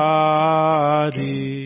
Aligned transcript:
यमुनातीरावनचारी 0.02 1.65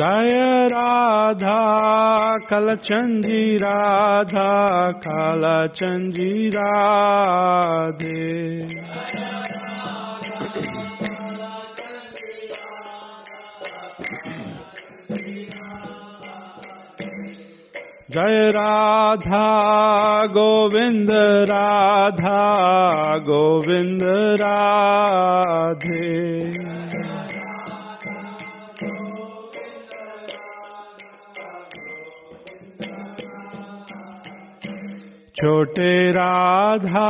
जय 0.00 0.68
राधा 0.72 1.76
कलचंदी 2.50 3.56
राधा 3.56 4.66
कलचंदी 4.92 6.48
राधे। 6.48 8.20
जय 18.10 18.50
राधा 18.50 19.46
गोविंद 20.26 21.10
राधा 21.50 22.54
गोविंद 23.16 24.02
राधे। 24.42 26.10
छोटे 35.40 36.10
राधा 36.10 37.08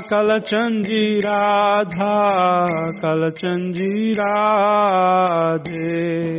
कलचंजी 0.00 1.18
राधा 1.18 2.14
कलचंजी 3.02 4.12
राधे। 4.12 6.38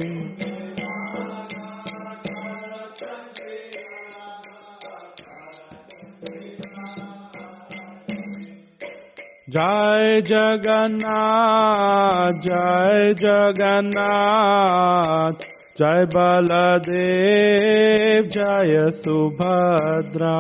जय 9.50 10.22
जगन्नाथ 10.28 12.32
जय 12.46 13.14
जगन्नाथ। 13.20 15.53
जय 15.80 16.06
बलदेव 16.06 18.26
जय 18.34 18.92
सुभद्रा। 18.96 20.34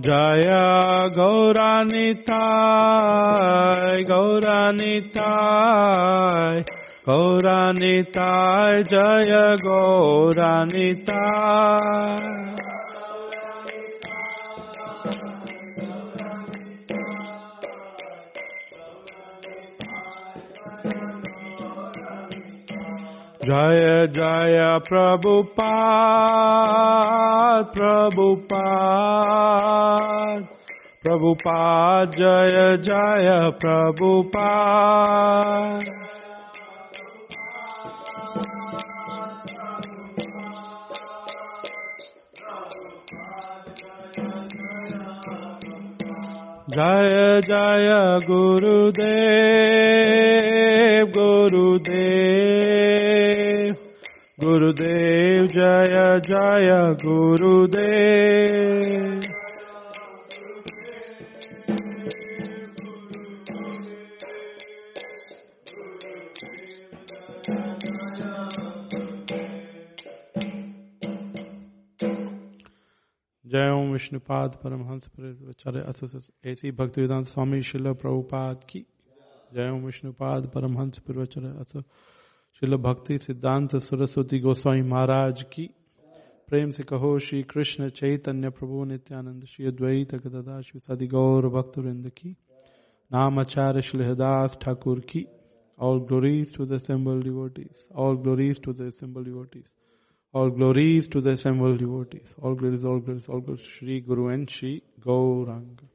जय 0.00 0.50
गौरानिताय 1.16 4.02
गौरानिताय 4.02 6.64
गौरानिताय 7.08 8.82
जय 8.82 9.56
गौरानिताय। 9.64 12.55
जय 23.45 24.07
जय 24.15 24.57
प्रभुपाद 24.89 25.61
प्रभुपाद 27.77 28.51
प्रभुपाद 31.05 32.11
जय 32.17 32.57
जय 32.87 33.29
प्रभुपाद 33.63 34.99
जय 46.75 47.41
जय 47.47 47.89
गुरुदेव 48.25 49.01
गुरुदेव 51.17 52.31
गुरुदेव 54.43 55.47
जय 55.55 55.95
जय 56.27 56.69
गुरुदेव 57.03 58.51
विष्णुपाद 73.96 74.56
परमहंस 74.62 75.08
असुस 75.88 76.28
ऐसी 76.46 76.70
भक्ति 76.78 77.00
वेदांत 77.00 77.26
स्वामी 77.26 77.60
शिल 77.62 77.92
प्रभुपाद 78.02 78.64
की 78.70 78.80
जय 79.54 79.70
ओम 79.70 79.84
विष्णुपाद 79.84 80.46
परमहंस 80.54 80.98
परिचार्य 81.08 81.52
असु 81.60 81.80
शिल 82.62 82.76
भक्ति 82.86 83.18
सिद्धांत 83.18 83.76
सरस्वती 83.88 84.38
गोस्वामी 84.40 84.82
महाराज 84.88 85.42
की 85.52 85.68
प्रेम 86.48 86.70
से 86.70 86.82
कहो 86.88 87.16
श्री 87.26 87.42
कृष्ण 87.52 87.88
चैतन्य 88.00 88.50
प्रभु 88.58 88.84
नित्यानंद 88.90 89.44
श्री 89.44 89.66
अद्वैत 89.66 90.14
गदादा 90.26 90.60
श्री 90.66 90.80
सदि 90.80 91.06
गौर 91.14 91.48
भक्त 91.56 91.78
वृंद 91.78 92.10
की 92.18 92.36
नाम 93.10 93.40
आचार्य 93.40 93.82
श्री 93.88 94.04
हरिदास 94.04 94.58
ठाकुर 94.62 95.00
की 95.10 95.26
All 95.78 96.00
glories 96.00 96.52
to 96.52 96.64
the 96.64 96.76
assembled 96.76 97.24
devotees. 97.24 97.76
All 97.94 98.16
glories 98.16 98.58
to 98.60 98.72
the 98.72 98.86
assembled 98.86 99.26
devotees. 99.26 99.66
All 100.35 100.49
glories 100.49 101.07
to 101.09 101.21
the 101.21 101.31
assembled 101.31 101.79
devotees. 101.79 102.33
All 102.41 102.55
glories, 102.55 102.85
all 102.85 102.99
glories, 102.99 103.27
all 103.27 103.41
glories. 103.41 103.65
Shri 103.65 104.01
Guru 104.01 104.27
and 104.29 104.49
Shri 104.49 104.81
Gauranga. 105.05 105.87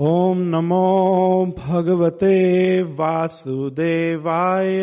ॐ 0.00 0.38
नमो 0.50 0.84
भगवते 1.58 2.36
वासुदेवाय 2.98 4.80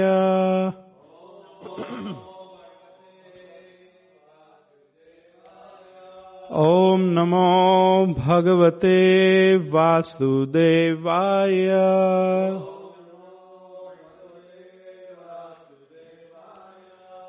ओम 6.56 7.00
नमो 7.00 8.14
भगवते 8.14 9.56
वासुदेवाय। 9.56 11.68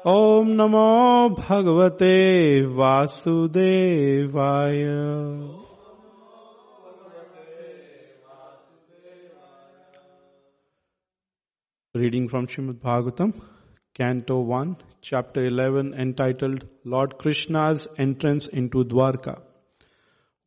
ओम 0.07 0.47
नमो 0.47 1.29
भगवते 1.29 2.65
वासुदेवाय। 2.75 4.83
Reading 11.95 12.29
from 12.29 12.45
Srimad Bhagavatam 12.45 13.31
Canto 13.94 14.40
1, 14.40 14.76
Chapter 15.02 15.44
11, 15.46 15.94
entitled 15.94 16.66
Lord 16.84 17.18
Krishna's 17.18 17.86
Entrance 17.98 18.48
into 18.48 18.84
Dwarka, 18.84 19.40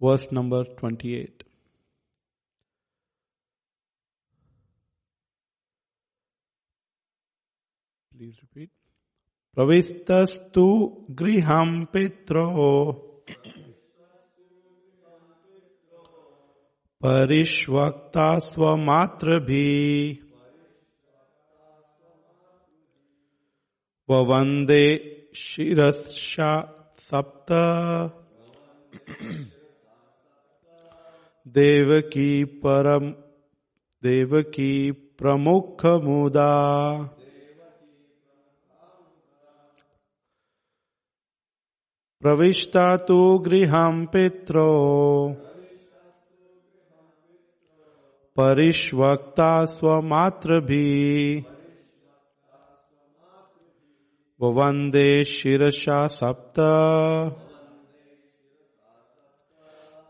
verse 0.01 0.31
number 0.31 0.63
28. 0.77 1.43
Please 8.17 8.36
repeat. 8.41 8.69
Pravistastu 9.55 11.05
griham 11.13 11.88
pitro 11.91 13.13
परिष्वक्ता 17.03 18.27
स्वमात्रभिः 18.50 20.26
ववन्दे 24.10 24.86
शिरसा 25.34 26.52
सप्त। 26.98 27.52
देवकी 31.48 32.44
परम 32.44 33.10
देवकी 34.02 34.90
प्रमुख 34.90 35.86
मुदा। 35.86 36.54
प्रविष्टा 42.20 42.96
तु 42.96 43.38
गृहं 43.38 44.06
पित्रो। 44.06 44.72
परिष्वक्ता 48.36 49.64
स्वमात्रभिः 49.64 51.57
वंदे 54.42 55.25
शिरसा 55.25 56.07
सप्त। 56.07 56.61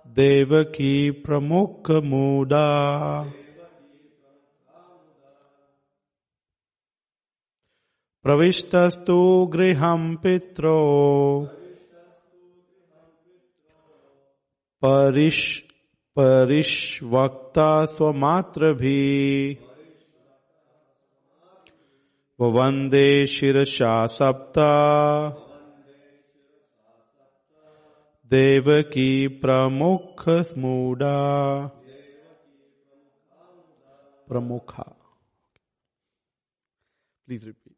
देवकी 0.07 1.11
प्रमुख 1.11 1.91
मुदा 1.91 2.69
प्रविष्टस्तु 8.23 9.47
गृहं 9.53 10.17
पित्रो। 10.17 10.79
परिष् 14.85 15.61
परिष्वक्ता 16.19 17.85
स्वमात्रभिः। 17.85 19.68
वंदे 22.41 23.27
शिरसा 23.27 24.07
सप्ता। 24.07 24.71
देवकी 28.27 29.29
प्रमुख 29.29 30.25
स्मूडा 30.29 31.17
प्रमुखा। 34.29 34.85
Please 37.27 37.47
repeat 37.47 37.78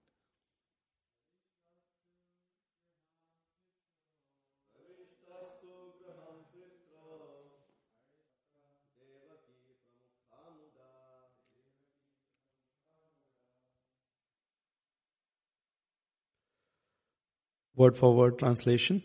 Word 17.81 17.97
for 17.97 18.15
word 18.15 18.39
translation. 18.39 19.03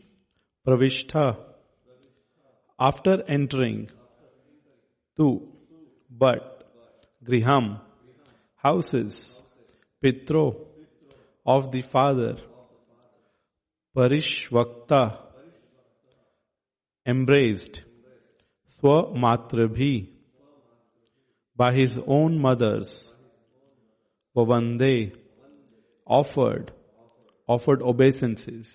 Pravishtha. 0.67 1.38
After 2.77 3.13
entering. 3.36 3.88
Tu. 5.15 5.27
But. 6.10 6.44
Griham. 7.25 7.79
Houses. 8.58 9.41
Pitro. 10.03 10.44
Of 11.46 11.72
the 11.72 11.84
father. 11.84 12.36
Parishvakta. 13.96 15.20
Embraced. 17.08 17.82
Swamatrabhi. 18.77 20.10
By 21.55 21.74
his 21.74 21.98
own 22.05 22.41
mothers. 22.41 23.13
Vavande. 24.36 25.13
Offered 26.05 26.74
offered 27.48 27.82
obeisances. 27.82 28.68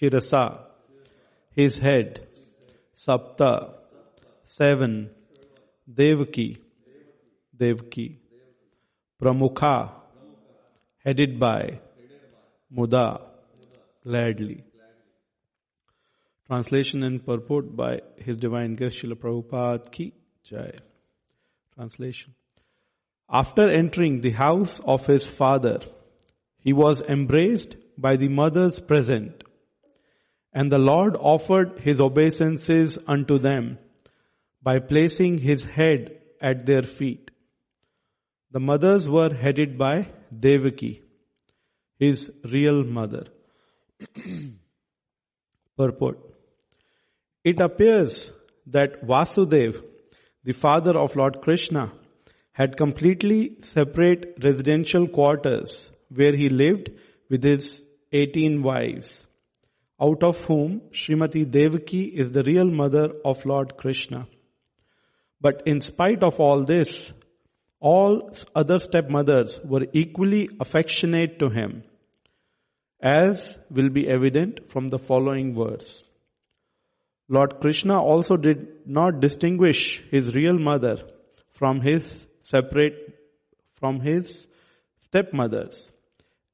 Shirasa, 0.00 0.60
his 1.54 1.78
head. 1.78 2.26
Sapta, 3.06 3.74
seven. 4.44 5.10
Devaki, 5.92 6.58
Devaki. 7.56 8.18
Pramukha, 9.20 9.90
headed 11.04 11.38
by. 11.38 11.80
Muda, 12.70 13.20
gladly. 14.02 14.64
Translation 16.46 17.02
and 17.02 17.24
purport 17.24 17.74
by 17.76 18.00
His 18.16 18.36
Divine 18.36 18.76
Grace 18.76 18.94
Srila 18.94 19.14
Prabhupada 19.14 19.90
Ki 19.90 20.12
Jai. 20.44 20.72
Translation. 21.74 22.34
After 23.30 23.70
entering 23.70 24.20
the 24.20 24.32
house 24.32 24.80
of 24.84 25.06
his 25.06 25.26
father, 25.26 25.78
he 26.62 26.72
was 26.72 27.00
embraced 27.00 27.76
by 27.98 28.16
the 28.16 28.28
mothers 28.28 28.78
present. 28.80 29.42
And 30.52 30.70
the 30.70 30.78
Lord 30.78 31.16
offered 31.16 31.80
his 31.80 32.00
obeisances 32.00 32.98
unto 33.06 33.38
them 33.38 33.78
by 34.62 34.78
placing 34.78 35.38
his 35.38 35.62
head 35.62 36.18
at 36.40 36.66
their 36.66 36.82
feet. 36.82 37.30
The 38.52 38.60
mothers 38.60 39.08
were 39.08 39.34
headed 39.34 39.78
by 39.78 40.08
Devaki, 40.46 41.02
his 41.98 42.30
real 42.44 42.84
mother. 42.84 43.24
Purport. 45.76 46.18
It 47.44 47.60
appears 47.60 48.30
that 48.66 49.02
Vasudev, 49.04 49.82
the 50.44 50.52
father 50.52 50.96
of 50.98 51.16
Lord 51.16 51.40
Krishna, 51.40 51.92
had 52.52 52.76
completely 52.76 53.56
separate 53.62 54.36
residential 54.42 55.08
quarters 55.08 55.91
where 56.14 56.34
he 56.36 56.48
lived 56.48 56.90
with 57.30 57.42
his 57.42 57.80
18 58.12 58.62
wives, 58.62 59.26
out 60.00 60.22
of 60.22 60.38
whom 60.42 60.80
Srimati 60.92 61.50
Devaki 61.50 62.04
is 62.04 62.32
the 62.32 62.42
real 62.42 62.70
mother 62.70 63.08
of 63.24 63.44
Lord 63.46 63.76
Krishna. 63.76 64.26
But 65.40 65.62
in 65.66 65.80
spite 65.80 66.22
of 66.22 66.38
all 66.38 66.64
this, 66.64 67.12
all 67.80 68.30
other 68.54 68.78
stepmothers 68.78 69.60
were 69.64 69.86
equally 69.92 70.48
affectionate 70.60 71.38
to 71.40 71.48
him, 71.48 71.82
as 73.00 73.58
will 73.70 73.88
be 73.88 74.08
evident 74.08 74.70
from 74.70 74.88
the 74.88 74.98
following 74.98 75.54
verse. 75.54 76.04
Lord 77.28 77.60
Krishna 77.60 78.00
also 78.00 78.36
did 78.36 78.86
not 78.86 79.20
distinguish 79.20 80.02
his 80.10 80.34
real 80.34 80.58
mother 80.58 80.98
from 81.54 81.80
his 81.80 82.26
separate, 82.42 83.18
from 83.80 84.00
his 84.00 84.46
stepmothers 85.00 85.90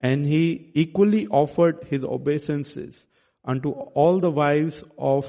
and 0.00 0.26
he 0.26 0.70
equally 0.74 1.26
offered 1.26 1.86
his 1.90 2.04
obeisances 2.04 3.06
unto 3.44 3.70
all 3.70 4.20
the 4.20 4.30
wives 4.30 4.82
of 4.96 5.26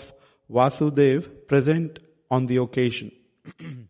Vasudev 0.50 1.48
present 1.48 2.00
on 2.30 2.46
the 2.46 2.58
occasion. 2.58 3.12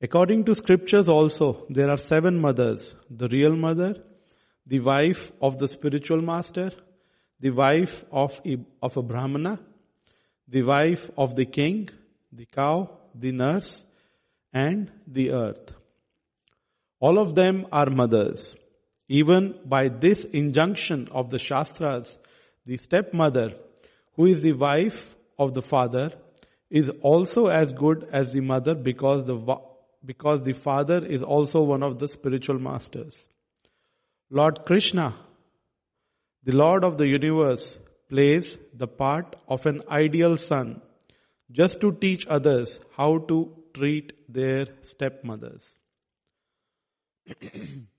According 0.00 0.44
to 0.44 0.54
scriptures 0.54 1.08
also, 1.08 1.66
there 1.68 1.90
are 1.90 1.96
seven 1.96 2.40
mothers. 2.40 2.94
The 3.10 3.28
real 3.28 3.56
mother, 3.56 3.96
the 4.66 4.80
wife 4.80 5.32
of 5.42 5.58
the 5.58 5.66
spiritual 5.66 6.20
master, 6.20 6.70
the 7.40 7.50
wife 7.50 8.04
of 8.12 8.40
of 8.82 8.96
a 8.96 9.02
brahmana, 9.02 9.58
the 10.46 10.62
wife 10.62 11.10
of 11.16 11.34
the 11.34 11.46
king, 11.46 11.88
the 12.32 12.46
cow, 12.46 12.90
the 13.14 13.32
nurse, 13.32 13.84
and 14.52 14.90
the 15.06 15.32
earth. 15.32 15.72
All 17.00 17.18
of 17.18 17.34
them 17.34 17.66
are 17.72 17.90
mothers. 17.90 18.54
Even 19.08 19.54
by 19.64 19.88
this 19.88 20.24
injunction 20.24 21.08
of 21.12 21.30
the 21.30 21.38
Shastras, 21.38 22.18
the 22.66 22.76
stepmother, 22.76 23.54
who 24.16 24.26
is 24.26 24.42
the 24.42 24.52
wife 24.52 25.16
of 25.38 25.54
the 25.54 25.62
father, 25.62 26.12
is 26.70 26.90
also 27.00 27.46
as 27.46 27.72
good 27.72 28.06
as 28.12 28.32
the 28.32 28.40
mother 28.40 28.74
because 28.74 29.24
the, 29.24 29.56
because 30.04 30.42
the 30.42 30.52
father 30.52 31.04
is 31.04 31.22
also 31.22 31.62
one 31.62 31.82
of 31.82 31.98
the 31.98 32.08
spiritual 32.08 32.58
masters. 32.58 33.16
Lord 34.30 34.66
Krishna, 34.66 35.16
the 36.44 36.52
Lord 36.52 36.84
of 36.84 36.98
the 36.98 37.06
universe, 37.06 37.78
plays 38.10 38.58
the 38.74 38.86
part 38.86 39.36
of 39.48 39.64
an 39.64 39.82
ideal 39.90 40.36
son 40.36 40.82
just 41.50 41.80
to 41.80 41.92
teach 41.92 42.26
others 42.26 42.78
how 42.96 43.18
to 43.28 43.56
treat 43.72 44.12
their 44.28 44.66
stepmothers. 44.82 45.66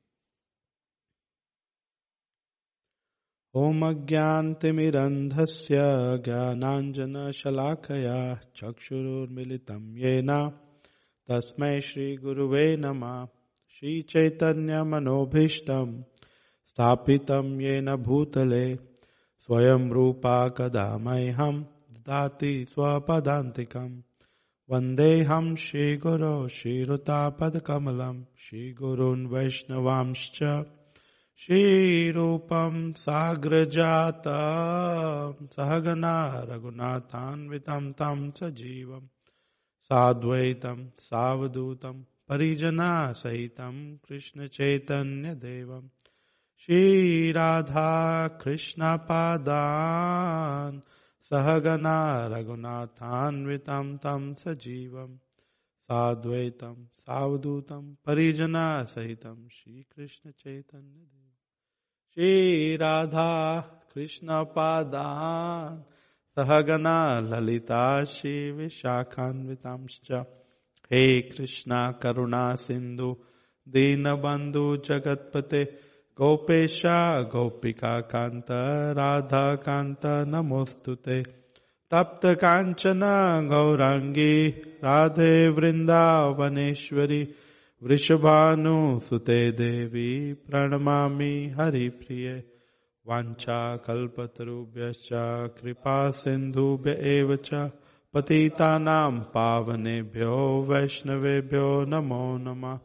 ओमज्ञान्तिमिरन्धस्य 3.56 5.78
ज्ञानाञ्जनशलाकया 6.26 8.36
चक्षुरुर्मिलितं 8.36 9.98
येन। 9.98 10.52
तस्मै 11.28 11.82
श्रीगुरुवे 11.82 12.78
नमः। 12.78 13.28
श्रीचैतन्यमनोभीष्टम् 13.70 16.02
स्थापितं 16.68 17.62
येन 17.62 17.96
भूतले। 17.96 18.78
स्वयं 19.40 19.92
रूपा 19.92 20.48
कदा 20.48 20.98
मह्यं 20.98 21.64
ददाति 21.64 22.66
स्वपदान्तिकम्। 22.66 24.02
वन्देऽहं 24.70 25.56
श्रीगुरो 25.56 26.48
श्रीरुतापदकमलं। 26.48 28.24
श्रीगुरून् 28.24 29.28
वैष्णवांश्च। 29.28 30.64
क्षीरूपम 31.42 32.92
साग्र 32.92 33.64
जाता 33.66 34.40
सहगना 35.52 36.16
रघुनाथान्वितम 36.50 37.92
तम 37.92 38.30
सजीवम 38.32 39.06
साद्वैतम 39.92 40.86
सावधूतम 41.00 42.04
परिजना 42.30 42.92
सहित 43.14 43.56
कृष्ण 44.08 44.48
चैतन्य 44.48 45.34
देवम 45.36 45.88
कृष्ण 48.42 48.98
सहगना 51.32 51.98
रघुनाथान्वितम 52.28 53.98
तम 53.98 54.34
स 54.40 54.56
साद्वैतम 55.90 56.76
सावधूतम 56.94 57.94
परिजना 58.06 58.68
सहित 58.84 59.28
श्री 59.52 59.82
श्री 62.10 62.76
राधा 62.76 63.60
कृष्ण 63.94 64.44
पादान, 64.44 65.84
सहगना 66.36 67.20
ललिता 67.20 68.04
श्री 68.04 68.52
विशाखान्वितांश्च 68.52 70.12
हे 70.94 71.22
कृष्णा 71.22 71.92
करुणा 71.92 72.56
सिंधु, 72.56 73.12
दीनबंधु 73.68 74.76
जगतपते, 74.78 75.64
गोपेशा, 76.18 77.22
गोपिका 77.22 78.00
कांत 78.00 78.52
राधा 78.98 79.56
कांत 79.56 80.06
नमोस्तुते। 80.06 81.22
तप्त 81.94 82.26
कांचन 82.26 83.02
गौरांगी 83.50 84.48
राधे 84.84 85.50
वृंदावनेश्वरी 85.50 87.24
वृषभानुसुते 87.84 89.52
देवी, 89.52 90.34
प्रणमामि 90.34 91.54
हरिप्रिये। 91.60 92.44
वाञ्छाकल्पतरुभ्यश्च 93.08 95.10
कृपा 95.62 96.10
सिन्धुभ्य 96.10 96.92
एव 96.92 97.36
च। 97.36 97.72
पतितानां 98.14 99.12
पावनेभ्यो, 99.12 100.66
वैष्णवेभ्यो 100.70 101.86
नमो 101.86 102.38
नमः। 102.38 102.80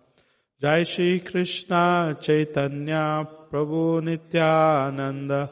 जय 0.62 0.84
श्री 0.84 1.18
कृष्ण 1.18 2.12
चैतन्य, 2.12 3.24
प्रभु 3.50 4.00
नित्यानंद 4.00 5.48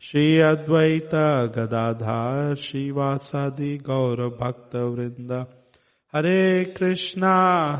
श्री 0.00 0.40
अद्वैत 0.40 1.54
गदाधार, 1.58 2.54
श्रीवासादि 2.54 3.78
गौर 3.78 4.16
भक्त 4.16 4.76
वृंद 4.76 5.46
हरे 6.14 6.64
कृष्णा 6.64 7.32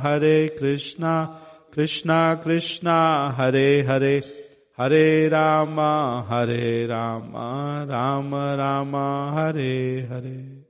हरे 0.05 0.49
कृष्णा 0.49 1.25
कृष्णा 1.75 2.35
कृष्णा 2.35 2.97
हरे 3.33 3.83
हरे 3.83 4.17
हरे 4.81 5.29
राम 5.29 5.81
हरे 6.29 6.87
राम 6.87 7.33
राम 7.91 8.35
राम 8.35 8.97
हरे 9.39 10.03
हरे। 10.03 10.67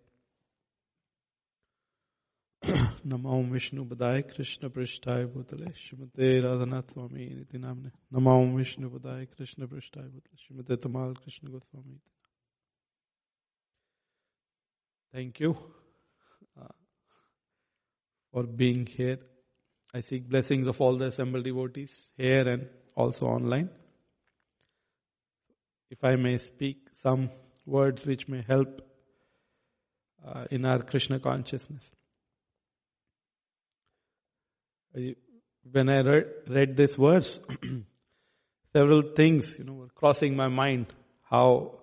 नमो 3.07 3.43
विष्णु 3.53 3.85
पदाय 3.85 4.23
कृष्ण 4.23 4.69
पृष्ठाय 4.69 5.25
भूतले 5.25 5.73
श्रीमते 5.73 6.41
राधानाथ 6.41 6.83
स्वामी 6.83 7.27
नीति 7.27 7.59
नाम 7.59 7.79
ने 7.79 7.91
नमो 8.13 8.57
विष्णु 8.57 8.91
पदाय 8.91 9.25
कृष्ण 9.27 9.67
पृष्ठाय 9.67 10.05
भूतले 10.05 10.37
श्रीमते 10.43 10.77
Tamal 10.77 11.15
Krishna 11.15 11.49
Goswami. 11.49 11.99
Thank 15.15 15.43
uh, 15.43 15.86
for 18.37 18.43
being 18.43 18.85
here. 18.85 19.19
I 19.95 20.01
seek 20.01 20.29
blessings 20.29 20.69
of 20.69 20.79
all 20.79 20.99
the 20.99 21.07
assembled 21.07 21.45
devotees 21.45 21.95
here 22.19 22.47
and 22.47 22.69
also 22.95 23.25
online. 23.25 23.71
If 25.91 26.05
I 26.05 26.17
may 26.17 26.37
speak 26.37 26.89
some 27.03 27.31
words 27.65 28.05
which 28.05 28.29
may 28.29 28.45
help 28.47 28.83
uh, 30.23 30.45
in 30.51 30.67
our 30.67 30.83
Krishna 30.83 31.19
consciousness. 31.19 31.83
when 35.73 35.89
I 35.89 36.01
read, 36.03 36.27
read 36.47 36.77
this 36.77 36.95
verse, 36.95 37.41
several 38.75 39.01
things, 39.15 39.55
you 39.59 39.65
know, 39.65 39.73
were 39.73 39.95
crossing 39.95 40.37
my 40.37 40.49
mind. 40.49 40.93
How 41.23 41.79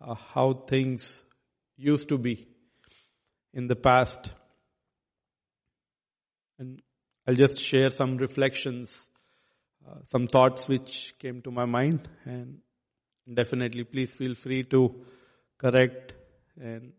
uh, 0.00 0.16
how 0.34 0.64
things 0.68 1.22
used 1.76 2.08
to 2.08 2.18
be 2.18 2.48
in 3.52 3.68
the 3.68 3.76
past, 3.76 4.32
and 6.58 6.80
I'll 7.26 7.34
just 7.34 7.58
share 7.58 7.90
some 7.90 8.16
reflections, 8.16 8.94
uh, 9.88 10.00
some 10.06 10.26
thoughts 10.26 10.68
which 10.68 11.14
came 11.18 11.42
to 11.42 11.50
my 11.50 11.64
mind, 11.64 12.08
and 12.24 12.60
definitely, 13.32 13.84
please 13.84 14.12
feel 14.12 14.34
free 14.34 14.64
to 14.64 14.94
correct 15.58 16.12
and 16.60 16.92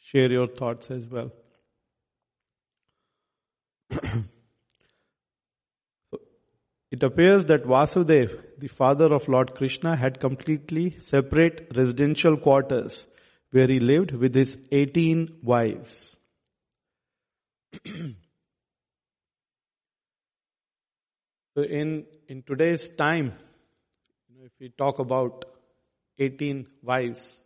share 0.00 0.30
your 0.30 0.46
thoughts 0.46 0.90
as 0.90 1.08
well. 1.08 1.32
It 6.92 7.02
appears 7.02 7.46
that 7.46 7.64
Vasudev, 7.64 8.58
the 8.58 8.68
father 8.68 9.14
of 9.14 9.26
Lord 9.26 9.54
Krishna, 9.54 9.96
had 9.96 10.20
completely 10.20 10.98
separate 11.06 11.72
residential 11.74 12.36
quarters 12.36 13.06
where 13.50 13.66
he 13.66 13.80
lived 13.80 14.10
with 14.12 14.34
his 14.34 14.58
18 14.70 15.38
wives. 15.42 16.18
so 21.54 21.62
in, 21.62 22.06
in 22.28 22.42
today's 22.42 22.90
time, 22.96 23.32
you 24.28 24.38
know, 24.38 24.46
if 24.46 24.52
we 24.58 24.70
talk 24.70 24.98
about 24.98 25.44
18 26.18 26.66
wives, 26.82 27.38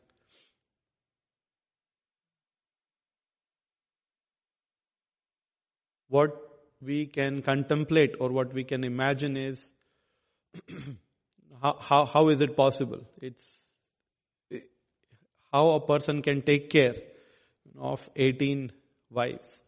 what 6.08 6.40
we 6.80 7.06
can 7.06 7.42
contemplate 7.42 8.14
or 8.20 8.30
what 8.30 8.52
we 8.54 8.62
can 8.62 8.84
imagine 8.84 9.36
is 9.36 9.70
how, 11.62 11.76
how, 11.80 12.04
how 12.04 12.28
is 12.28 12.40
it 12.40 12.56
possible? 12.56 13.00
It's 13.20 13.44
how 15.52 15.70
a 15.70 15.80
person 15.80 16.22
can 16.22 16.42
take 16.42 16.70
care 16.70 16.94
of 17.78 18.00
18 18.14 18.70
wives. 19.10 19.65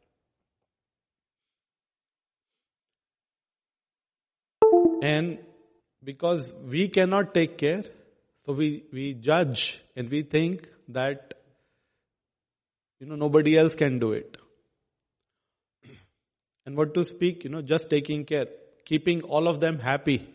And 5.00 5.38
because 6.02 6.50
we 6.64 6.88
cannot 6.88 7.34
take 7.34 7.58
care, 7.58 7.84
so 8.44 8.52
we, 8.52 8.84
we 8.92 9.14
judge 9.14 9.80
and 9.94 10.10
we 10.10 10.22
think 10.22 10.68
that, 10.88 11.34
you 12.98 13.06
know, 13.06 13.14
nobody 13.14 13.58
else 13.58 13.74
can 13.74 13.98
do 13.98 14.12
it. 14.12 14.36
And 16.66 16.76
what 16.76 16.94
to 16.94 17.04
speak, 17.04 17.44
you 17.44 17.50
know, 17.50 17.62
just 17.62 17.88
taking 17.88 18.24
care, 18.24 18.46
keeping 18.84 19.22
all 19.22 19.48
of 19.48 19.60
them 19.60 19.78
happy. 19.78 20.28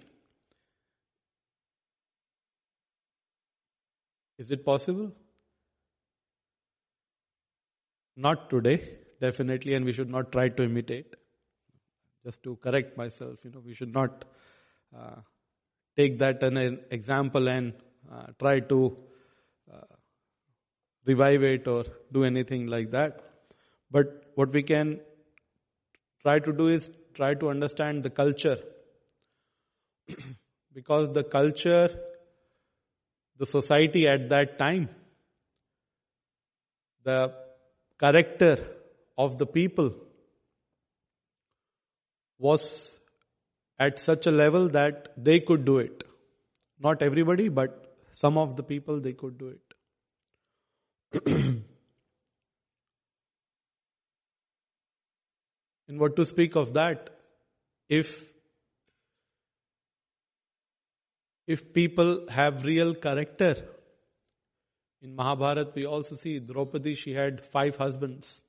Is 4.37 4.51
it 4.51 4.65
possible? 4.65 5.11
Not 8.15 8.49
today, 8.49 8.97
definitely, 9.21 9.73
and 9.73 9.85
we 9.85 9.93
should 9.93 10.09
not 10.09 10.31
try 10.31 10.49
to 10.49 10.63
imitate. 10.63 11.15
Just 12.25 12.43
to 12.43 12.55
correct 12.57 12.97
myself, 12.97 13.37
you 13.43 13.51
know, 13.51 13.61
we 13.65 13.73
should 13.73 13.93
not 13.93 14.25
uh, 14.97 15.21
take 15.97 16.19
that 16.19 16.43
as 16.43 16.51
an 16.51 16.79
example 16.91 17.47
and 17.47 17.73
uh, 18.11 18.27
try 18.39 18.59
to 18.59 18.97
uh, 19.71 19.95
revive 21.05 21.43
it 21.43 21.67
or 21.67 21.83
do 22.11 22.23
anything 22.23 22.67
like 22.67 22.91
that. 22.91 23.19
But 23.91 24.31
what 24.35 24.51
we 24.51 24.63
can 24.63 24.99
try 26.21 26.39
to 26.39 26.51
do 26.51 26.67
is 26.67 26.89
try 27.13 27.33
to 27.35 27.49
understand 27.49 28.03
the 28.03 28.09
culture. 28.09 28.57
because 30.73 31.13
the 31.13 31.23
culture, 31.23 31.89
the 33.37 33.45
society 33.45 34.07
at 34.07 34.29
that 34.29 34.57
time, 34.57 34.89
the 37.03 37.33
character 37.99 38.57
of 39.17 39.37
the 39.37 39.45
people 39.45 39.93
was 42.37 42.92
at 43.79 43.99
such 43.99 44.27
a 44.27 44.31
level 44.31 44.69
that 44.69 45.09
they 45.17 45.39
could 45.39 45.65
do 45.65 45.77
it. 45.79 46.03
Not 46.79 47.01
everybody, 47.01 47.49
but 47.49 47.95
some 48.13 48.37
of 48.37 48.55
the 48.55 48.63
people 48.63 48.99
they 48.99 49.13
could 49.13 49.37
do 49.37 49.55
it. 49.55 49.61
And 55.87 55.99
what 55.99 56.15
to 56.15 56.25
speak 56.25 56.55
of 56.55 56.73
that? 56.73 57.09
If 57.87 58.07
if 61.45 61.73
people 61.73 62.25
have 62.29 62.63
real 62.63 62.95
character, 62.95 63.65
in 65.01 65.15
Mahabharata 65.15 65.71
we 65.75 65.85
also 65.85 66.15
see 66.15 66.39
Draupadi, 66.39 66.95
she 66.95 67.13
had 67.13 67.45
five 67.51 67.75
husbands. 67.75 68.41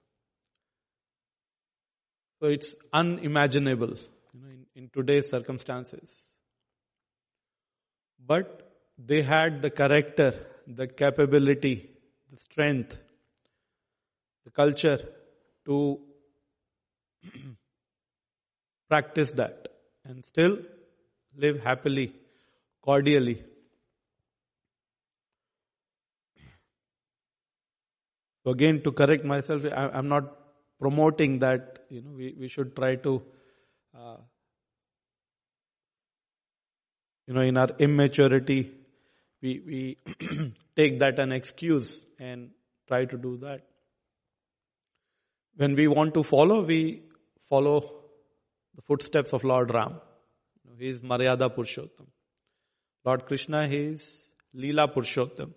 So 2.41 2.49
it's 2.49 2.75
unimaginable 2.93 3.97
you 4.35 4.41
know, 4.41 4.49
in, 4.49 4.67
in 4.75 4.91
today's 4.93 5.31
circumstances. 5.31 6.11
But 8.27 8.73
they 8.99 9.23
had 9.23 9.63
the 9.63 9.71
character, 9.71 10.35
the 10.67 10.87
capability, 10.87 11.91
the 12.31 12.37
strength, 12.39 12.99
the 14.45 14.51
culture 14.51 14.99
to 15.67 16.01
practice 18.89 19.31
that 19.33 19.69
and 20.05 20.25
still 20.25 20.59
live 21.37 21.63
happily, 21.63 22.13
cordially. 22.83 23.43
Again, 28.47 28.83
to 28.85 28.93
correct 28.93 29.25
myself, 29.25 29.65
I, 29.65 29.99
am 29.99 30.09
not 30.09 30.25
promoting 30.79 31.39
that. 31.39 31.79
You 31.89 32.03
know, 32.03 32.11
we, 32.11 32.35
we 32.39 32.49
should 32.49 32.77
try 32.77 32.97
to, 32.97 33.23
uh, 33.95 34.17
you 37.27 37.35
know, 37.35 37.41
in 37.41 37.57
our 37.57 37.71
immaturity, 37.79 38.73
we 39.41 39.61
we 39.67 39.99
take 40.77 40.99
that 40.99 41.19
an 41.19 41.33
excuse 41.33 42.01
and 42.19 42.51
try 42.89 43.05
to 43.05 43.17
do 43.17 43.37
that. 43.39 43.63
When 45.57 45.75
we 45.75 45.87
want 45.87 46.15
to 46.15 46.23
follow, 46.23 46.65
we 46.65 47.03
follow 47.49 47.81
the 48.75 48.83
footsteps 48.83 49.33
of 49.33 49.45
Lord 49.45 49.73
Ram. 49.73 50.01
He 50.79 50.89
is 50.89 51.01
Maryada 51.01 51.55
Purushottam. 51.55 52.07
Lord 53.05 53.27
Krishna, 53.27 53.69
he 53.69 53.77
is 53.77 54.25
Leela 54.57 54.93
Purushottam. 54.93 55.53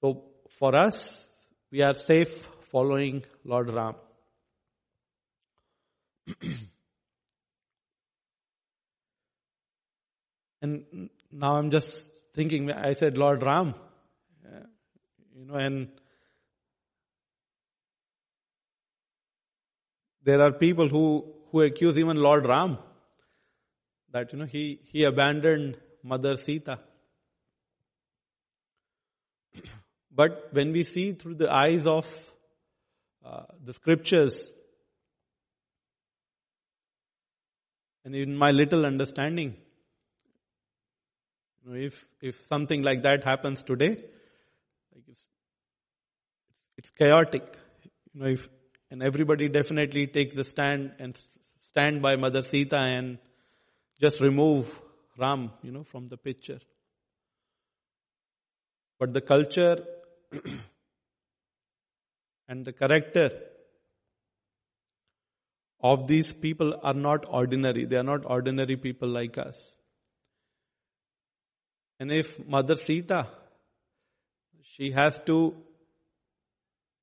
So 0.00 0.24
for 0.58 0.74
us, 0.74 1.26
we 1.70 1.82
are 1.82 1.94
safe 1.94 2.34
following 2.72 3.24
Lord 3.44 3.70
Ram. 3.70 3.94
and 10.62 11.10
now 11.32 11.56
I'm 11.56 11.70
just 11.70 12.08
thinking, 12.34 12.70
I 12.70 12.92
said 12.94 13.16
Lord 13.16 13.42
Ram, 13.42 13.74
you 15.36 15.46
know, 15.46 15.54
and 15.54 15.88
there 20.22 20.42
are 20.42 20.52
people 20.52 20.88
who, 20.88 21.32
who 21.50 21.62
accuse 21.62 21.98
even 21.98 22.16
Lord 22.16 22.46
Ram 22.46 22.78
that, 24.12 24.32
you 24.32 24.38
know, 24.38 24.46
he, 24.46 24.80
he 24.84 25.04
abandoned 25.04 25.76
Mother 26.02 26.36
Sita. 26.36 26.78
But 30.12 30.48
when 30.52 30.72
we 30.72 30.84
see 30.84 31.12
through 31.12 31.36
the 31.36 31.50
eyes 31.50 31.86
of 31.86 32.06
uh, 33.24 33.44
the 33.64 33.72
scriptures, 33.72 34.44
and 38.04 38.14
in 38.14 38.36
my 38.36 38.50
little 38.50 38.86
understanding, 38.86 39.56
you 41.62 41.70
know, 41.70 41.76
if 41.76 41.94
if 42.20 42.36
something 42.48 42.82
like 42.82 43.02
that 43.02 43.24
happens 43.24 43.62
today, 43.62 43.90
like 44.94 45.04
it's, 45.08 45.22
it's 46.78 46.90
chaotic. 46.90 47.44
You 48.14 48.20
know, 48.20 48.28
if 48.28 48.48
and 48.90 49.02
everybody 49.02 49.48
definitely 49.48 50.06
takes 50.06 50.34
the 50.34 50.44
stand 50.44 50.92
and 50.98 51.16
stand 51.68 52.02
by 52.02 52.16
Mother 52.16 52.42
Sita 52.42 52.78
and 52.80 53.18
just 54.00 54.20
remove 54.20 54.68
Ram, 55.18 55.50
you 55.62 55.70
know, 55.70 55.84
from 55.84 56.08
the 56.08 56.16
picture. 56.16 56.58
But 58.98 59.12
the 59.12 59.20
culture 59.20 59.84
and 62.48 62.64
the 62.64 62.72
character 62.72 63.30
of 65.82 66.06
these 66.06 66.32
people 66.32 66.78
are 66.82 66.94
not 66.94 67.24
ordinary. 67.28 67.86
They 67.86 67.96
are 67.96 68.02
not 68.02 68.24
ordinary 68.24 68.76
people 68.76 69.08
like 69.08 69.38
us. 69.38 69.56
And 71.98 72.10
if 72.12 72.26
Mother 72.46 72.76
Sita, 72.76 73.28
she 74.62 74.92
has 74.92 75.18
to 75.26 75.54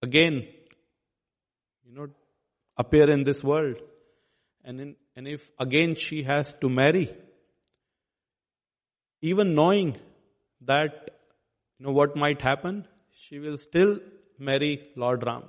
again, 0.01 0.47
you 1.85 1.95
know, 1.95 2.07
appear 2.77 3.09
in 3.09 3.23
this 3.23 3.43
world. 3.43 3.77
And, 4.63 4.81
in, 4.81 4.95
and 5.15 5.27
if 5.27 5.41
again 5.59 5.95
she 5.95 6.23
has 6.23 6.53
to 6.61 6.69
marry, 6.69 7.15
even 9.21 9.55
knowing 9.55 9.97
that, 10.61 11.11
you 11.79 11.85
know, 11.85 11.91
what 11.91 12.15
might 12.15 12.41
happen, 12.41 12.87
she 13.13 13.39
will 13.39 13.57
still 13.57 13.99
marry 14.37 14.87
Lord 14.95 15.23
Ram. 15.25 15.43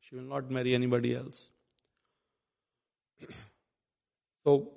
She 0.00 0.16
will 0.16 0.28
not 0.34 0.50
marry 0.50 0.74
anybody 0.74 1.14
else. 1.14 1.49
So, 4.44 4.70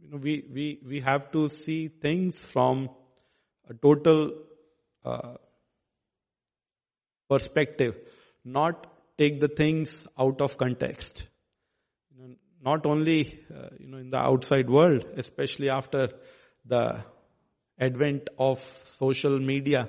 you 0.00 0.10
know, 0.10 0.18
we, 0.18 0.44
we, 0.52 0.80
we 0.86 1.00
have 1.00 1.32
to 1.32 1.48
see 1.48 1.88
things 1.88 2.36
from 2.36 2.90
a 3.68 3.74
total 3.74 4.30
uh, 5.04 5.34
perspective, 7.28 7.96
not 8.44 8.86
take 9.18 9.40
the 9.40 9.48
things 9.48 10.06
out 10.18 10.40
of 10.40 10.56
context. 10.56 11.24
You 12.10 12.22
know, 12.28 12.34
not 12.62 12.86
only 12.86 13.40
uh, 13.54 13.68
you 13.78 13.86
know 13.88 13.98
in 13.98 14.10
the 14.10 14.18
outside 14.18 14.70
world, 14.70 15.04
especially 15.16 15.68
after 15.68 16.08
the 16.64 17.04
advent 17.78 18.28
of 18.38 18.62
social 18.98 19.38
media, 19.38 19.88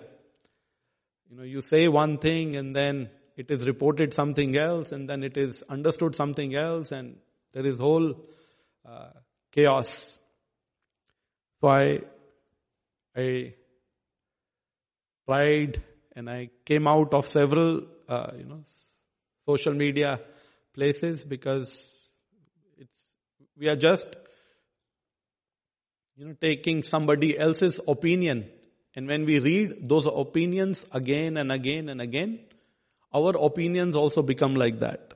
you 1.29 1.37
know, 1.37 1.43
you 1.43 1.61
say 1.61 1.87
one 1.87 2.17
thing 2.17 2.55
and 2.55 2.75
then 2.75 3.09
it 3.35 3.51
is 3.51 3.65
reported 3.65 4.13
something 4.13 4.57
else 4.57 4.91
and 4.91 5.09
then 5.09 5.23
it 5.23 5.37
is 5.37 5.63
understood 5.69 6.15
something 6.15 6.55
else 6.55 6.91
and 6.91 7.17
there 7.53 7.65
is 7.65 7.77
whole 7.77 8.15
uh, 8.85 9.09
chaos. 9.51 10.17
So 11.61 11.67
I, 11.67 11.99
I 13.15 13.53
tried 15.25 15.81
and 16.15 16.29
I 16.29 16.49
came 16.65 16.87
out 16.87 17.13
of 17.13 17.27
several, 17.27 17.81
uh, 18.07 18.31
you 18.37 18.45
know, 18.45 18.63
social 19.45 19.73
media 19.73 20.19
places 20.73 21.23
because 21.23 21.67
it's, 22.77 23.01
we 23.57 23.67
are 23.67 23.75
just, 23.75 24.07
you 26.15 26.27
know, 26.27 26.35
taking 26.39 26.83
somebody 26.83 27.37
else's 27.37 27.79
opinion 27.87 28.49
and 28.95 29.07
when 29.07 29.25
we 29.25 29.39
read 29.39 29.89
those 29.89 30.07
opinions 30.07 30.83
again 30.91 31.35
and 31.35 31.51
again 31.51 31.89
and 31.89 32.01
again, 32.01 32.39
our 33.13 33.35
opinions 33.37 33.95
also 33.95 34.21
become 34.21 34.55
like 34.55 34.79
that. 34.81 35.13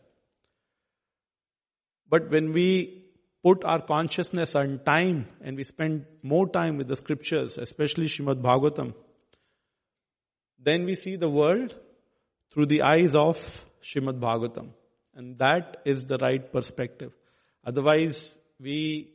But 2.10 2.32
when 2.32 2.54
we 2.54 3.06
put 3.44 3.64
our 3.64 3.82
consciousness 3.82 4.56
on 4.56 4.80
time 4.86 5.28
and 5.42 5.56
we 5.56 5.64
spend 5.64 6.06
more 6.24 6.48
time 6.48 6.78
with 6.78 6.88
the 6.88 6.96
scriptures, 6.96 7.58
especially 7.58 8.06
Shrimad 8.06 8.42
Bhagavatam, 8.42 8.94
then 10.62 10.86
we 10.86 10.96
see 10.96 11.16
the 11.16 11.30
world 11.30 11.78
through 12.54 12.66
the 12.66 12.82
eyes 12.82 13.16
of 13.16 13.38
Shrimad 13.84 14.20
Bhagavatam. 14.20 14.70
And 15.16 15.38
that 15.40 15.78
is 15.86 16.06
the 16.06 16.18
right 16.18 16.52
perspective. 16.52 17.14
Otherwise, 17.66 18.36
we 18.60 19.14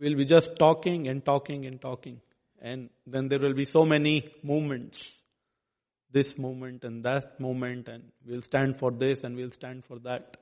will 0.00 0.16
be 0.16 0.24
just 0.24 0.56
talking 0.58 1.08
and 1.08 1.24
talking 1.24 1.66
and 1.66 1.80
talking. 1.80 2.20
And 2.60 2.90
then 3.06 3.28
there 3.28 3.38
will 3.38 3.54
be 3.54 3.64
so 3.64 3.84
many 3.84 4.30
movements. 4.42 5.10
This 6.14 6.38
movement 6.38 6.84
and 6.84 7.04
that 7.04 7.40
movement 7.40 7.88
and 7.88 8.04
we'll 8.24 8.42
stand 8.42 8.76
for 8.78 8.90
this 8.92 9.24
and 9.24 9.36
we'll 9.36 9.50
stand 9.50 9.84
for 9.84 9.98
that. 10.00 10.36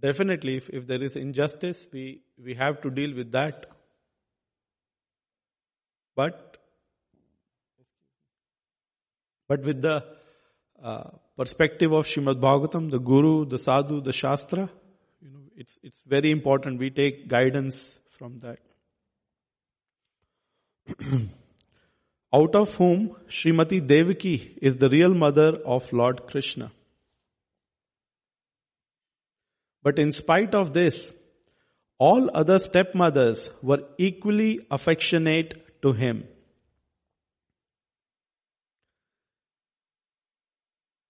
Definitely, 0.00 0.56
if, 0.58 0.68
if 0.68 0.86
there 0.86 1.02
is 1.02 1.16
injustice, 1.16 1.86
we, 1.90 2.20
we 2.36 2.54
have 2.54 2.82
to 2.82 2.90
deal 2.90 3.14
with 3.14 3.32
that. 3.32 3.64
But, 6.14 6.58
but 9.48 9.64
with 9.64 9.80
the 9.80 10.04
uh, 10.82 11.04
perspective 11.38 11.92
of 11.92 12.06
Shrimad 12.06 12.40
Bhagavatam, 12.40 12.90
the 12.90 12.98
Guru, 12.98 13.46
the 13.46 13.58
Sadhu, 13.58 14.02
the 14.02 14.12
Shastra, 14.12 14.68
you 15.22 15.30
know, 15.30 15.40
it's, 15.56 15.78
it's 15.82 15.98
very 16.06 16.30
important 16.30 16.78
we 16.78 16.90
take 16.90 17.28
guidance 17.28 17.98
from 18.18 18.40
that. 18.40 18.58
Out 22.34 22.56
of 22.56 22.74
whom 22.74 23.16
Srimati 23.28 23.86
Devaki 23.86 24.58
is 24.60 24.76
the 24.76 24.88
real 24.88 25.14
mother 25.14 25.50
of 25.64 25.92
Lord 25.92 26.26
Krishna. 26.26 26.72
But 29.82 29.98
in 29.98 30.12
spite 30.12 30.54
of 30.54 30.72
this, 30.72 31.12
all 31.98 32.30
other 32.34 32.58
stepmothers 32.58 33.50
were 33.62 33.82
equally 33.98 34.60
affectionate 34.70 35.82
to 35.82 35.92
him. 35.92 36.24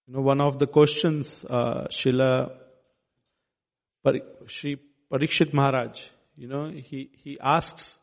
You 0.06 0.14
know, 0.14 0.20
one 0.20 0.40
of 0.40 0.58
the 0.58 0.66
questions 0.66 1.44
uh, 1.48 1.86
Shila 1.90 2.50
Shri 4.46 4.76
Parikshit 5.10 5.54
Maharaj 5.54 6.02
you 6.36 6.48
know, 6.48 6.68
he, 6.70 7.10
he 7.22 7.38
asks 7.40 7.96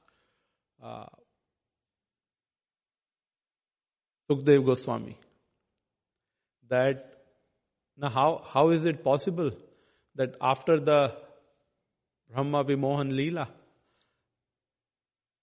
uh, 0.83 1.05
Sukdev 4.31 4.65
Goswami, 4.65 5.17
that 6.69 7.11
now 7.97 8.09
how, 8.09 8.43
how 8.47 8.69
is 8.69 8.85
it 8.85 9.03
possible 9.03 9.51
that 10.15 10.35
after 10.41 10.79
the 10.79 11.13
Brahma 12.31 12.63
Vimohan 12.63 13.11
Leela, 13.11 13.47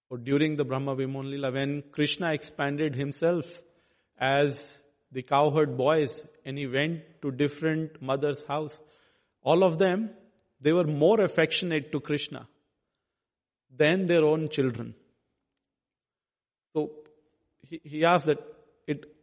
or 0.09 0.17
during 0.17 0.57
the 0.57 0.65
Brahma 0.65 0.97
Vimohan 0.97 1.27
Leela, 1.27 1.53
when 1.53 1.83
Krishna 1.93 2.33
expanded 2.33 2.95
himself 2.95 3.47
as 4.19 4.79
the 5.13 5.23
cowherd 5.23 5.77
boys 5.77 6.25
and 6.47 6.57
he 6.57 6.67
went 6.67 7.03
to 7.21 7.31
different 7.31 8.01
mothers' 8.01 8.43
house, 8.49 8.79
all 9.43 9.65
of 9.65 9.79
them, 9.79 10.11
they 10.63 10.73
were 10.73 10.85
more 10.85 11.21
affectionate 11.21 11.93
to 11.93 12.01
Krishna 12.01 12.49
than 13.77 14.07
their 14.07 14.25
own 14.25 14.49
children. 14.49 14.95
So 16.73 16.91
he, 17.61 17.81
he 17.85 18.05
asked 18.05 18.27
that 18.27 18.39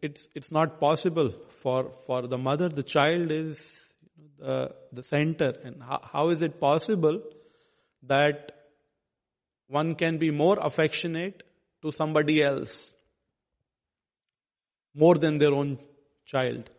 it's, 0.05 0.27
it's 0.35 0.51
not 0.51 0.79
possible 0.79 1.31
for, 1.61 1.91
for 2.05 2.27
the 2.27 2.37
mother, 2.37 2.69
the 2.69 2.83
child 2.83 3.31
is 3.31 3.59
the, 4.39 4.69
the 4.93 5.03
center. 5.03 5.53
And 5.63 5.81
how, 5.81 5.99
how 6.13 6.29
is 6.29 6.41
it 6.41 6.59
possible 6.59 7.21
that 8.03 8.51
one 9.67 9.95
can 9.95 10.19
be 10.19 10.29
more 10.29 10.57
affectionate 10.61 11.41
to 11.81 11.91
somebody 11.91 12.43
else 12.43 12.93
more 14.93 15.15
than 15.15 15.39
their 15.39 15.53
own 15.53 15.79
child? 16.25 16.69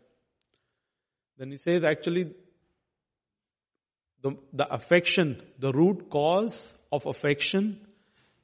Then 1.37 1.51
he 1.51 1.59
says 1.59 1.85
actually 1.85 2.33
the, 4.23 4.37
the 4.53 4.73
affection, 4.73 5.43
the 5.59 5.73
root 5.73 6.11
cause 6.11 6.73
of 6.93 7.07
affection 7.07 7.87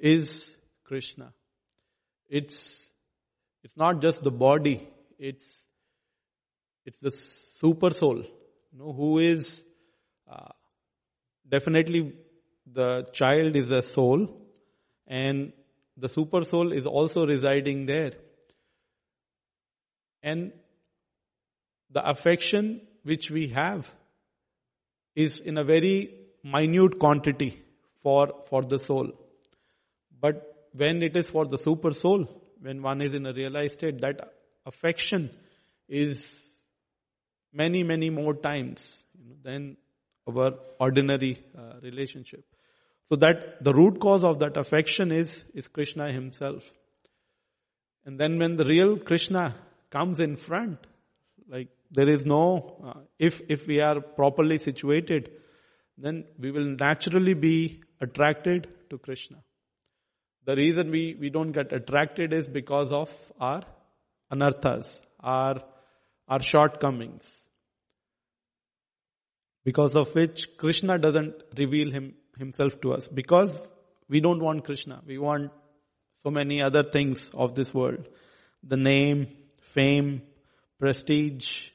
is 0.00 0.50
Krishna. 0.84 1.32
It's, 2.28 2.82
it's 3.62 3.76
not 3.76 4.00
just 4.00 4.22
the 4.22 4.30
body, 4.30 4.88
it's, 5.18 5.44
it's 6.84 6.98
the 6.98 7.10
super 7.58 7.90
soul, 7.90 8.18
you 8.18 8.78
know, 8.78 8.92
who 8.92 9.18
is 9.18 9.64
uh, 10.30 10.48
definitely 11.48 12.12
the 12.66 13.06
child 13.12 13.56
is 13.56 13.70
a 13.70 13.82
soul 13.82 14.28
and 15.06 15.52
the 15.96 16.08
super 16.08 16.44
soul 16.44 16.72
is 16.72 16.86
also 16.86 17.26
residing 17.26 17.86
there. 17.86 18.12
And 20.22 20.52
the 21.90 22.08
affection 22.08 22.80
which 23.02 23.30
we 23.30 23.48
have 23.48 23.86
is 25.14 25.40
in 25.40 25.58
a 25.58 25.64
very 25.64 26.14
minute 26.42 26.98
quantity 26.98 27.62
for, 28.02 28.28
for 28.48 28.62
the 28.62 28.78
soul. 28.78 29.12
But 30.20 30.68
when 30.72 31.02
it 31.02 31.16
is 31.16 31.28
for 31.28 31.44
the 31.44 31.58
super 31.58 31.92
soul, 31.92 32.41
when 32.62 32.80
one 32.80 33.02
is 33.02 33.14
in 33.14 33.26
a 33.26 33.32
realized 33.32 33.74
state, 33.74 34.00
that 34.00 34.20
affection 34.64 35.30
is 35.88 36.40
many, 37.52 37.82
many 37.82 38.08
more 38.08 38.34
times 38.34 39.02
than 39.42 39.76
our 40.28 40.52
ordinary 40.78 41.42
uh, 41.58 41.80
relationship. 41.82 42.44
So 43.08 43.16
that 43.16 43.62
the 43.62 43.74
root 43.74 44.00
cause 44.00 44.24
of 44.24 44.38
that 44.38 44.56
affection 44.56 45.12
is, 45.12 45.44
is 45.54 45.68
Krishna 45.68 46.10
himself. 46.12 46.62
And 48.06 48.18
then 48.18 48.38
when 48.38 48.56
the 48.56 48.64
real 48.64 48.96
Krishna 48.96 49.54
comes 49.90 50.20
in 50.20 50.36
front, 50.36 50.78
like 51.48 51.68
there 51.90 52.08
is 52.08 52.24
no, 52.24 52.76
uh, 52.84 53.00
if, 53.18 53.40
if 53.48 53.66
we 53.66 53.80
are 53.80 54.00
properly 54.00 54.58
situated, 54.58 55.30
then 55.98 56.24
we 56.38 56.50
will 56.50 56.76
naturally 56.78 57.34
be 57.34 57.82
attracted 58.00 58.68
to 58.90 58.98
Krishna. 58.98 59.38
The 60.44 60.56
reason 60.56 60.90
we, 60.90 61.16
we 61.18 61.30
don't 61.30 61.52
get 61.52 61.72
attracted 61.72 62.32
is 62.32 62.48
because 62.48 62.92
of 62.92 63.10
our 63.40 63.62
anarthas, 64.32 65.00
our, 65.20 65.62
our 66.28 66.42
shortcomings. 66.42 67.24
Because 69.64 69.94
of 69.94 70.12
which 70.14 70.48
Krishna 70.56 70.98
doesn't 70.98 71.34
reveal 71.56 71.92
him, 71.92 72.14
himself 72.36 72.80
to 72.80 72.94
us. 72.94 73.06
Because 73.06 73.56
we 74.08 74.20
don't 74.20 74.42
want 74.42 74.64
Krishna. 74.64 75.00
We 75.06 75.18
want 75.18 75.52
so 76.24 76.30
many 76.30 76.60
other 76.60 76.82
things 76.82 77.30
of 77.32 77.54
this 77.54 77.72
world. 77.72 78.08
The 78.64 78.76
name, 78.76 79.28
fame, 79.74 80.22
prestige, 80.80 81.70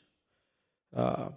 uh, 0.96 1.30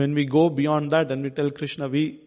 When 0.00 0.12
we 0.14 0.24
go 0.24 0.48
beyond 0.48 0.90
that 0.90 1.12
and 1.12 1.22
we 1.22 1.30
tell 1.30 1.52
Krishna 1.52 1.88
we 1.88 2.20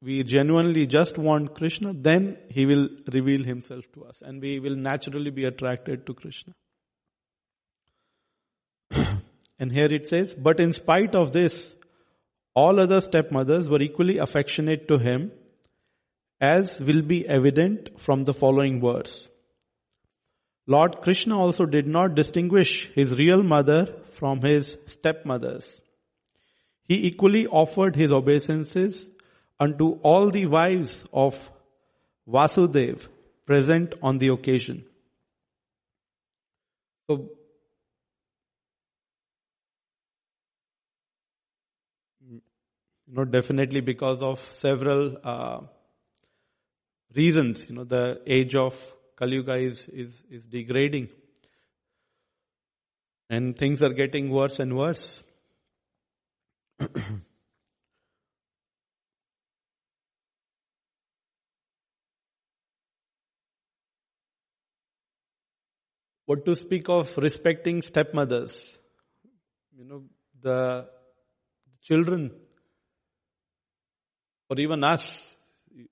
we 0.00 0.22
genuinely 0.22 0.86
just 0.86 1.18
want 1.18 1.54
Krishna, 1.54 1.92
then 1.92 2.38
he 2.48 2.64
will 2.64 2.88
reveal 3.12 3.44
himself 3.44 3.84
to 3.94 4.04
us 4.06 4.22
and 4.24 4.40
we 4.40 4.58
will 4.60 4.76
naturally 4.76 5.30
be 5.30 5.44
attracted 5.44 6.06
to 6.06 6.14
Krishna. 6.14 6.54
and 9.58 9.70
here 9.70 9.92
it 9.98 10.08
says, 10.08 10.34
but 10.36 10.58
in 10.58 10.72
spite 10.72 11.14
of 11.14 11.32
this, 11.34 11.74
all 12.54 12.80
other 12.80 13.02
stepmothers 13.02 13.68
were 13.68 13.82
equally 13.82 14.16
affectionate 14.16 14.88
to 14.88 14.98
him, 14.98 15.32
as 16.40 16.80
will 16.80 17.02
be 17.02 17.28
evident 17.28 18.00
from 18.00 18.24
the 18.24 18.32
following 18.32 18.80
verse. 18.80 19.28
Lord 20.66 21.02
Krishna 21.02 21.38
also 21.38 21.66
did 21.66 21.86
not 21.86 22.14
distinguish 22.14 22.90
his 22.94 23.12
real 23.12 23.42
mother 23.42 23.96
from 24.12 24.40
his 24.40 24.78
stepmothers. 24.86 25.81
He 26.84 27.06
equally 27.06 27.46
offered 27.46 27.96
his 27.96 28.10
obeisances 28.10 29.08
unto 29.58 29.92
all 30.02 30.30
the 30.30 30.46
wives 30.46 31.04
of 31.12 31.34
Vasudev 32.28 33.06
present 33.46 33.94
on 34.02 34.18
the 34.18 34.28
occasion. 34.28 34.84
So, 37.08 37.30
you 42.28 42.40
know, 43.08 43.24
definitely 43.24 43.80
because 43.80 44.22
of 44.22 44.40
several 44.58 45.16
uh, 45.22 45.60
reasons, 47.14 47.68
you 47.68 47.76
know, 47.76 47.84
the 47.84 48.20
age 48.26 48.54
of 48.54 48.74
Kali 49.16 49.36
Yuga 49.36 49.54
is, 49.56 49.88
is, 49.88 50.22
is 50.30 50.44
degrading. 50.46 51.08
And 53.28 53.56
things 53.56 53.82
are 53.82 53.92
getting 53.92 54.30
worse 54.30 54.58
and 54.58 54.76
worse. 54.76 55.22
what 66.26 66.44
to 66.44 66.56
speak 66.56 66.88
of 66.88 67.16
respecting 67.18 67.82
stepmothers? 67.82 68.78
You 69.76 69.84
know, 69.84 70.02
the 70.40 70.88
children, 71.82 72.30
or 74.50 74.58
even 74.58 74.82
us, 74.84 75.36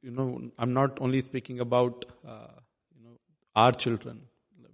you 0.03 0.11
know, 0.11 0.50
I'm 0.59 0.72
not 0.72 0.98
only 1.00 1.20
speaking 1.20 1.61
about, 1.61 2.05
uh, 2.26 2.48
you 2.96 3.03
know, 3.05 3.18
our 3.55 3.72
children. 3.72 4.22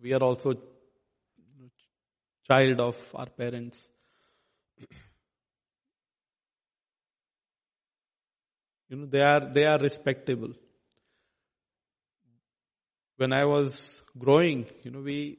We 0.03 0.13
are 0.13 0.23
also 0.23 0.55
child 2.51 2.81
of 2.81 2.97
our 3.15 3.27
parents. 3.27 3.91
You 8.89 8.97
know, 8.97 9.07
they 9.07 9.21
are, 9.21 9.53
they 9.53 9.65
are 9.65 9.79
respectable. 9.79 10.53
When 13.17 13.33
I 13.33 13.45
was 13.45 14.03
growing, 14.17 14.67
you 14.83 14.91
know, 14.91 15.01
we, 15.01 15.39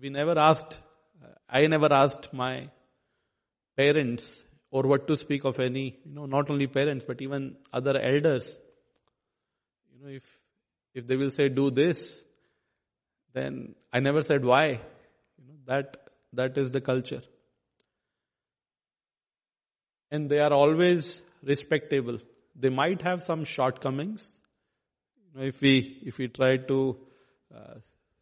we 0.00 0.10
never 0.10 0.38
asked, 0.38 0.76
uh, 1.22 1.28
I 1.48 1.66
never 1.66 1.92
asked 1.92 2.32
my 2.32 2.68
parents 3.76 4.42
or 4.70 4.82
what 4.82 5.06
to 5.06 5.16
speak 5.16 5.44
of 5.44 5.58
any, 5.60 5.98
you 6.04 6.14
know, 6.14 6.26
not 6.26 6.50
only 6.50 6.66
parents, 6.66 7.04
but 7.06 7.22
even 7.22 7.56
other 7.72 7.96
elders. 7.98 8.54
You 9.92 10.04
know, 10.04 10.10
if, 10.10 10.22
if 10.94 11.06
they 11.06 11.16
will 11.16 11.30
say 11.30 11.48
do 11.48 11.70
this, 11.70 12.22
then 13.32 13.74
I 13.92 14.00
never 14.00 14.22
said 14.22 14.44
why. 14.44 14.66
You 14.66 15.44
know, 15.46 15.54
that, 15.66 15.96
that 16.34 16.58
is 16.58 16.70
the 16.70 16.80
culture. 16.80 17.22
And 20.10 20.28
they 20.28 20.40
are 20.40 20.52
always 20.52 21.22
respectable. 21.42 22.18
They 22.54 22.68
might 22.68 23.02
have 23.02 23.24
some 23.24 23.44
shortcomings. 23.44 24.32
If 25.34 25.60
we 25.60 26.02
if 26.04 26.18
we 26.18 26.28
try 26.28 26.58
to 26.58 26.96
uh, 27.54 27.74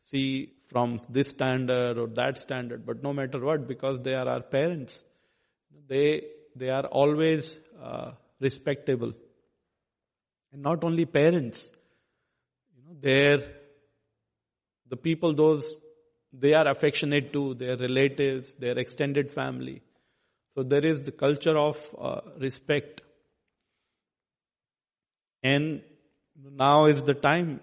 see 0.07 0.53
from 0.71 1.01
this 1.09 1.31
standard 1.31 1.99
or 1.99 2.07
that 2.09 2.39
standard, 2.39 2.87
but 2.87 3.03
no 3.03 3.13
matter 3.13 3.45
what, 3.45 3.67
because 3.67 3.99
they 4.03 4.15
are 4.15 4.29
our 4.29 4.43
parents, 4.43 5.03
they 5.89 6.23
they 6.55 6.69
are 6.69 6.87
always 6.87 7.59
uh, 7.83 8.13
respectable, 8.41 9.13
and 10.53 10.63
not 10.63 10.85
only 10.85 11.05
parents. 11.05 11.69
You 12.77 12.83
know, 12.85 12.97
they're 13.01 13.49
the 14.89 14.97
people 14.97 15.35
those 15.35 15.75
they 16.33 16.55
are 16.55 16.69
affectionate 16.71 17.33
to 17.33 17.55
their 17.55 17.77
relatives, 17.77 18.55
their 18.55 18.79
extended 18.79 19.33
family. 19.33 19.83
So 20.55 20.63
there 20.63 20.85
is 20.85 21.03
the 21.03 21.13
culture 21.13 21.57
of 21.57 21.77
uh, 22.01 22.21
respect 22.39 23.03
and 25.43 25.83
now 26.35 26.87
is 26.87 27.03
the 27.03 27.15
time, 27.15 27.61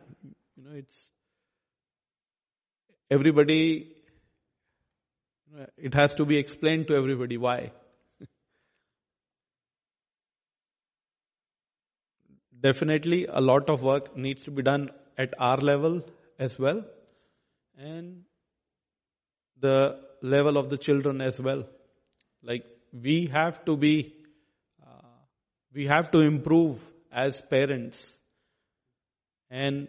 you 0.56 0.64
know, 0.64 0.72
it's, 0.76 1.12
everybody, 3.12 3.96
it 5.78 5.94
has 5.94 6.16
to 6.16 6.26
be 6.26 6.38
explained 6.38 6.88
to 6.88 6.96
everybody 6.96 7.38
why. 7.38 7.72
Definitely, 12.60 13.28
a 13.28 13.40
lot 13.42 13.70
of 13.70 13.84
work 13.84 14.18
needs 14.18 14.44
to 14.44 14.52
be 14.52 14.64
done 14.64 14.90
at 15.18 15.34
our 15.40 15.58
level 15.58 16.04
as 16.40 16.58
well, 16.58 16.84
and 17.78 18.24
the 19.60 20.00
level 20.22 20.58
of 20.58 20.70
the 20.70 20.78
children 20.78 21.22
as 21.22 21.40
well. 21.40 21.64
Like, 22.44 22.66
we 22.92 23.28
have 23.28 23.64
to 23.66 23.78
be, 23.78 24.14
uh, 24.86 25.02
we 25.74 25.86
have 25.86 26.12
to 26.12 26.20
improve 26.20 26.80
as 27.12 27.42
parents. 27.42 28.06
And 29.50 29.88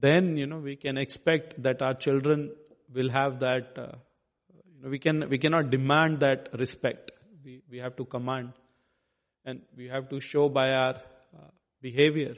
then, 0.00 0.36
you 0.36 0.46
know, 0.46 0.58
we 0.58 0.76
can 0.76 0.98
expect 0.98 1.62
that 1.62 1.82
our 1.82 1.94
children 1.94 2.52
will 2.92 3.10
have 3.10 3.40
that, 3.40 3.78
uh, 3.78 3.96
you 4.52 4.82
know, 4.82 4.88
we 4.90 4.98
can, 4.98 5.28
we 5.28 5.38
cannot 5.38 5.70
demand 5.70 6.20
that 6.20 6.48
respect. 6.58 7.10
We, 7.44 7.62
we 7.70 7.78
have 7.78 7.96
to 7.96 8.04
command. 8.04 8.52
And 9.44 9.62
we 9.76 9.88
have 9.88 10.08
to 10.10 10.20
show 10.20 10.48
by 10.48 10.70
our 10.70 10.94
uh, 10.94 11.48
behavior. 11.80 12.34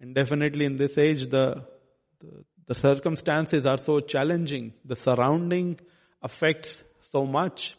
And 0.00 0.14
definitely 0.14 0.64
in 0.66 0.76
this 0.76 0.96
age, 0.98 1.28
the, 1.30 1.64
the, 2.20 2.44
the 2.66 2.74
circumstances 2.74 3.66
are 3.66 3.78
so 3.78 4.00
challenging. 4.00 4.74
The 4.84 4.96
surrounding 4.96 5.80
affects 6.22 6.82
so 7.12 7.24
much 7.24 7.76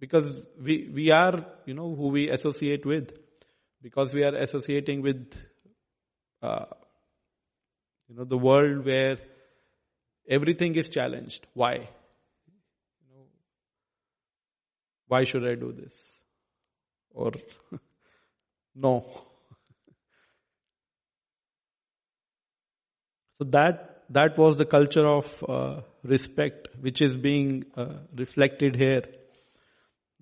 because 0.00 0.40
we, 0.60 0.88
we 0.92 1.10
are, 1.10 1.44
you 1.66 1.74
know, 1.74 1.94
who 1.94 2.08
we 2.08 2.28
associate 2.30 2.86
with. 2.86 3.12
Because 3.82 4.12
we 4.12 4.24
are 4.24 4.34
associating 4.34 5.02
with, 5.02 5.32
uh, 6.42 6.66
you 8.08 8.16
know, 8.16 8.24
the 8.24 8.38
world 8.38 8.84
where 8.84 9.18
everything 10.28 10.74
is 10.74 10.88
challenged. 10.88 11.46
Why? 11.54 11.88
Why 15.06 15.24
should 15.24 15.46
I 15.46 15.54
do 15.54 15.72
this? 15.72 15.94
Or, 17.12 17.32
no. 18.74 19.06
So 23.40 23.44
that, 23.50 24.02
that 24.10 24.36
was 24.36 24.58
the 24.58 24.64
culture 24.64 25.06
of 25.06 25.26
uh, 25.48 25.82
respect 26.02 26.70
which 26.80 27.00
is 27.00 27.16
being 27.16 27.66
uh, 27.76 27.98
reflected 28.12 28.74
here 28.74 29.04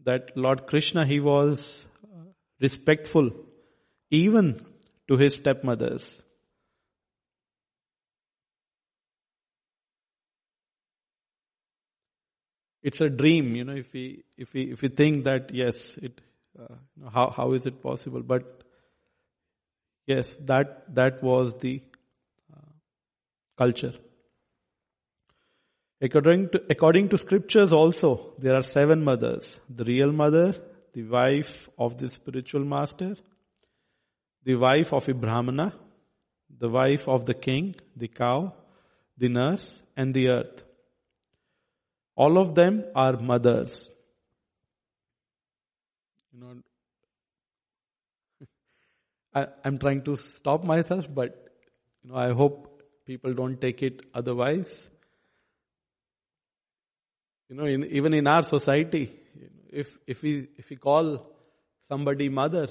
that 0.06 0.36
Lord 0.36 0.66
Krishna, 0.66 1.04
he 1.06 1.20
was 1.20 1.86
uh, 2.04 2.30
respectful 2.60 3.30
even 4.10 4.64
to 5.08 5.16
his 5.16 5.34
stepmothers. 5.34 6.22
It's 12.82 13.00
a 13.00 13.08
dream, 13.08 13.56
you 13.56 13.64
know, 13.64 13.74
if 13.74 13.92
we, 13.92 14.22
if 14.38 14.52
we, 14.52 14.70
if 14.70 14.80
we 14.80 14.88
think 14.88 15.24
that, 15.24 15.52
yes, 15.52 15.76
it, 16.00 16.20
uh, 16.56 16.76
how, 17.12 17.30
how 17.36 17.52
is 17.54 17.66
it 17.66 17.82
possible? 17.82 18.22
But 18.22 18.62
yes, 20.06 20.28
that, 20.44 20.94
that 20.94 21.20
was 21.20 21.52
the 21.60 21.82
uh, 22.56 22.70
culture. 23.58 23.94
According 26.00 26.50
to, 26.50 26.60
according 26.68 27.08
to 27.10 27.18
scriptures 27.18 27.72
also, 27.72 28.34
there 28.38 28.54
are 28.54 28.62
seven 28.62 29.02
mothers. 29.02 29.58
The 29.70 29.84
real 29.84 30.12
mother, 30.12 30.54
the 30.92 31.04
wife 31.04 31.68
of 31.78 31.96
the 31.96 32.08
spiritual 32.08 32.64
master, 32.64 33.16
the 34.44 34.56
wife 34.56 34.92
of 34.92 35.08
a 35.08 35.14
brahmana, 35.14 35.74
the 36.58 36.68
wife 36.68 37.08
of 37.08 37.24
the 37.24 37.34
king, 37.34 37.74
the 37.96 38.08
cow, 38.08 38.54
the 39.16 39.28
nurse, 39.28 39.82
and 39.96 40.12
the 40.12 40.28
earth. 40.28 40.62
All 42.14 42.38
of 42.38 42.54
them 42.54 42.84
are 42.94 43.16
mothers. 43.18 43.90
You 46.32 46.40
know, 46.40 46.56
I, 49.34 49.46
I'm 49.64 49.78
trying 49.78 50.02
to 50.04 50.16
stop 50.16 50.64
myself, 50.64 51.06
but 51.12 51.48
you 52.02 52.10
know, 52.10 52.16
I 52.16 52.32
hope 52.32 52.82
people 53.06 53.32
don't 53.34 53.60
take 53.60 53.82
it 53.82 54.02
otherwise. 54.14 54.70
You 57.48 57.56
know, 57.56 57.64
in, 57.64 57.84
even 57.84 58.12
in 58.14 58.26
our 58.26 58.42
society, 58.42 59.14
if, 59.70 59.86
if, 60.06 60.22
we, 60.22 60.48
if 60.56 60.68
we 60.68 60.76
call 60.76 61.32
somebody 61.88 62.28
mother, 62.28 62.68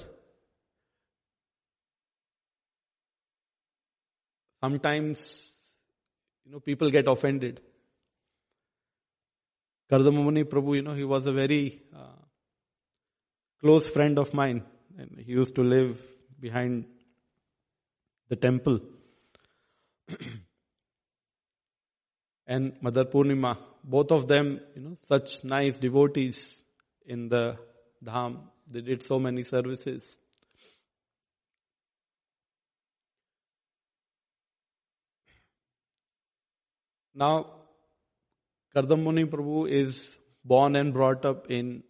sometimes, 4.61 5.49
you 6.45 6.51
know, 6.51 6.59
people 6.59 6.91
get 6.91 7.07
offended. 7.07 7.61
Kardamamuni 9.89 10.43
Prabhu, 10.45 10.75
you 10.75 10.81
know, 10.81 10.93
he 10.93 11.03
was 11.03 11.25
a 11.25 11.31
very 11.31 11.81
uh, 11.95 12.19
close 13.61 13.87
friend 13.87 14.17
of 14.17 14.33
mine. 14.33 14.63
And 14.97 15.21
he 15.25 15.31
used 15.33 15.55
to 15.55 15.61
live 15.61 15.99
behind 16.39 16.85
the 18.29 18.35
temple. 18.35 18.79
and 22.47 22.73
Mother 22.81 23.05
Purnima, 23.05 23.57
both 23.87 24.11
of 24.11 24.27
them, 24.27 24.59
you 24.75 24.81
know, 24.81 24.95
such 25.07 25.43
nice 25.43 25.77
devotees 25.77 26.37
in 27.05 27.29
the 27.29 27.57
dham. 28.03 28.39
They 28.67 28.81
did 28.81 29.03
so 29.03 29.19
many 29.19 29.43
services. 29.43 30.17
Now, 37.13 37.51
Kardamuni 38.75 39.29
Prabhu 39.29 39.69
is 39.71 40.17
born 40.43 40.75
and 40.75 40.91
brought 40.91 41.23
up 41.23 41.45
in 41.49 41.83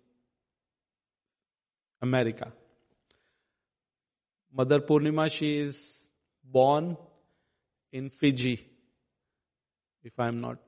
America. 2.01 2.51
Mother 4.53 4.79
Purnima, 4.81 5.31
she 5.31 5.57
is 5.59 6.05
born 6.43 6.97
in 7.91 8.09
Fiji, 8.09 8.67
if 10.03 10.19
I'm 10.19 10.41
not. 10.41 10.64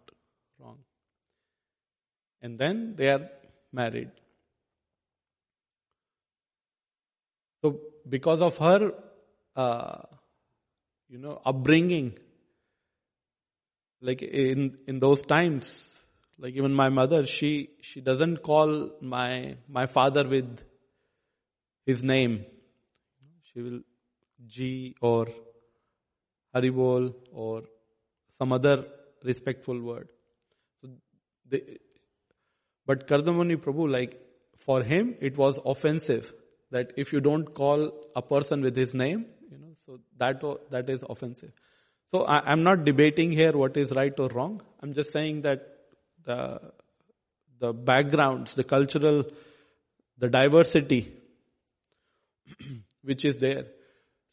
And 2.41 2.57
then 2.59 2.95
they 2.95 3.09
are 3.09 3.29
married. 3.71 4.11
So, 7.61 7.79
because 8.07 8.41
of 8.41 8.57
her, 8.57 8.91
uh, 9.55 10.03
you 11.09 11.17
know, 11.17 11.41
upbringing, 11.45 12.17
like 14.01 14.21
in 14.21 14.77
in 14.87 14.99
those 14.99 15.21
times, 15.23 15.83
like 16.37 16.53
even 16.53 16.73
my 16.73 16.89
mother, 16.89 17.25
she 17.25 17.69
she 17.81 18.01
doesn't 18.01 18.43
call 18.43 18.91
my 19.01 19.55
my 19.67 19.87
father 19.87 20.27
with 20.27 20.63
his 21.85 22.03
name. 22.03 22.45
She 23.51 23.61
will 23.61 23.81
G 24.45 24.95
or 25.01 25.27
Haribol 26.55 27.15
or 27.31 27.63
some 28.37 28.53
other 28.53 28.85
respectful 29.23 29.81
word. 29.81 30.09
So 30.81 30.89
the, 31.49 31.79
but 32.87 33.05
Kardamani 33.07 33.57
Prabhu, 33.57 33.91
like, 33.91 34.19
for 34.65 34.81
him, 34.81 35.15
it 35.19 35.37
was 35.37 35.59
offensive 35.63 36.33
that 36.71 36.93
if 36.95 37.11
you 37.13 37.19
don't 37.19 37.53
call 37.53 37.91
a 38.15 38.21
person 38.21 38.61
with 38.61 38.75
his 38.75 38.93
name, 38.93 39.25
you 39.51 39.57
know, 39.57 39.73
so 39.85 39.99
that, 40.17 40.41
that 40.71 40.89
is 40.89 41.03
offensive. 41.07 41.51
So 42.11 42.23
I, 42.23 42.51
am 42.51 42.63
not 42.63 42.85
debating 42.85 43.31
here 43.31 43.51
what 43.51 43.75
is 43.75 43.91
right 43.91 44.17
or 44.17 44.29
wrong. 44.29 44.61
I'm 44.81 44.93
just 44.93 45.11
saying 45.11 45.41
that 45.41 45.67
the, 46.23 46.59
the 47.59 47.73
backgrounds, 47.73 48.53
the 48.53 48.63
cultural, 48.63 49.25
the 50.17 50.29
diversity, 50.29 51.13
which 53.03 53.25
is 53.25 53.37
there. 53.37 53.65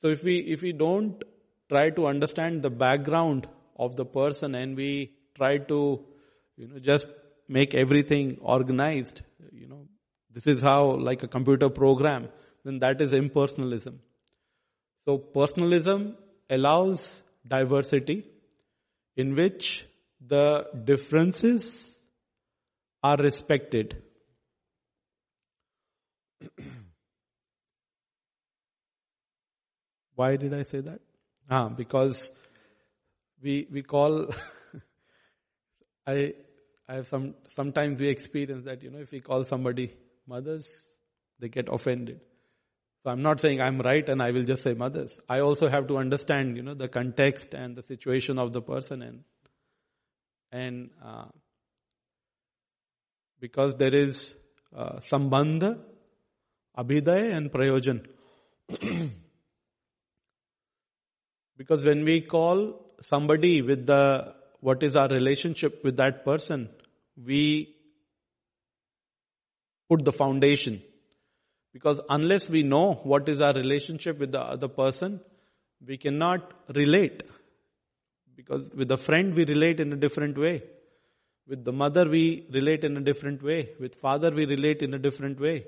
So 0.00 0.08
if 0.08 0.22
we, 0.22 0.38
if 0.38 0.62
we 0.62 0.72
don't 0.72 1.22
try 1.68 1.90
to 1.90 2.06
understand 2.06 2.62
the 2.62 2.70
background 2.70 3.48
of 3.76 3.96
the 3.96 4.04
person 4.04 4.54
and 4.54 4.76
we 4.76 5.12
try 5.36 5.58
to, 5.58 6.04
you 6.56 6.68
know, 6.68 6.78
just 6.78 7.08
make 7.48 7.74
everything 7.74 8.38
organized, 8.40 9.22
you 9.52 9.66
know, 9.68 9.86
this 10.32 10.46
is 10.46 10.62
how 10.62 10.96
like 10.96 11.22
a 11.22 11.28
computer 11.28 11.68
program, 11.68 12.28
then 12.64 12.78
that 12.80 13.00
is 13.00 13.12
impersonalism. 13.12 13.98
So 15.04 15.18
personalism 15.18 16.16
allows 16.48 17.22
diversity 17.46 18.26
in 19.16 19.34
which 19.36 19.86
the 20.26 20.64
differences 20.84 21.94
are 23.02 23.16
respected. 23.18 24.02
Why 30.14 30.36
did 30.36 30.54
I 30.54 30.62
say 30.62 30.80
that? 30.80 31.00
Ah, 31.50 31.68
because 31.68 32.32
we 33.42 33.66
we 33.70 33.82
call 33.82 34.30
I 36.06 36.32
I 36.88 36.94
have 36.96 37.08
some, 37.08 37.34
sometimes 37.54 38.00
we 38.00 38.08
experience 38.08 38.66
that, 38.66 38.82
you 38.82 38.90
know, 38.90 38.98
if 38.98 39.10
we 39.10 39.20
call 39.20 39.44
somebody 39.44 39.96
mothers, 40.26 40.68
they 41.38 41.48
get 41.48 41.68
offended. 41.70 42.20
So 43.02 43.10
I'm 43.10 43.22
not 43.22 43.40
saying 43.40 43.60
I'm 43.60 43.80
right 43.80 44.06
and 44.08 44.22
I 44.22 44.30
will 44.30 44.44
just 44.44 44.62
say 44.62 44.74
mothers. 44.74 45.18
I 45.28 45.40
also 45.40 45.68
have 45.68 45.88
to 45.88 45.98
understand, 45.98 46.56
you 46.56 46.62
know, 46.62 46.74
the 46.74 46.88
context 46.88 47.52
and 47.52 47.76
the 47.76 47.82
situation 47.82 48.38
of 48.38 48.52
the 48.52 48.62
person 48.62 49.02
and 49.02 49.24
and 50.52 50.90
uh, 51.04 51.24
because 53.40 53.74
there 53.76 53.94
is 53.94 54.34
uh, 54.74 55.00
sambandha, 55.10 55.78
abhidheya 56.78 57.36
and 57.36 57.50
prayojan. 57.50 58.06
because 61.58 61.84
when 61.84 62.04
we 62.04 62.20
call 62.20 62.94
somebody 63.00 63.60
with 63.62 63.84
the 63.86 64.34
what 64.64 64.82
is 64.82 64.96
our 64.96 65.08
relationship 65.08 65.84
with 65.84 65.98
that 65.98 66.24
person, 66.24 66.68
we 67.30 67.76
put 69.90 70.04
the 70.06 70.12
foundation. 70.12 70.80
Because 71.74 72.00
unless 72.08 72.48
we 72.48 72.62
know 72.62 72.94
what 73.12 73.28
is 73.28 73.42
our 73.42 73.52
relationship 73.52 74.18
with 74.18 74.32
the 74.32 74.40
other 74.40 74.68
person, 74.68 75.20
we 75.86 75.98
cannot 75.98 76.50
relate. 76.74 77.24
Because 78.34 78.70
with 78.74 78.90
a 78.90 78.96
friend 78.96 79.34
we 79.34 79.44
relate 79.44 79.80
in 79.80 79.92
a 79.92 79.96
different 79.96 80.38
way. 80.38 80.62
With 81.46 81.62
the 81.62 81.72
mother 81.72 82.08
we 82.08 82.46
relate 82.50 82.84
in 82.84 82.96
a 82.96 83.02
different 83.02 83.42
way. 83.42 83.68
With 83.78 83.96
father 83.96 84.30
we 84.30 84.46
relate 84.46 84.80
in 84.80 84.94
a 84.94 84.98
different 84.98 85.38
way. 85.38 85.66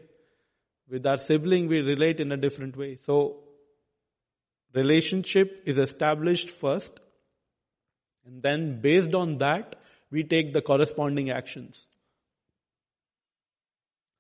With 0.89 1.05
our 1.05 1.19
sibling 1.19 1.69
we 1.69 1.81
relate 1.81 2.21
in 2.21 2.33
a 2.33 2.39
different 2.39 2.79
way. 2.79 2.95
So, 3.05 3.41
relationship 4.73 5.65
is 5.67 5.77
established 5.77 6.49
first. 6.49 6.93
And 8.27 8.43
then 8.43 8.81
based 8.81 9.15
on 9.15 9.39
that, 9.39 9.77
we 10.11 10.25
take 10.25 10.53
the 10.53 10.61
corresponding 10.61 11.31
actions. 11.31 11.87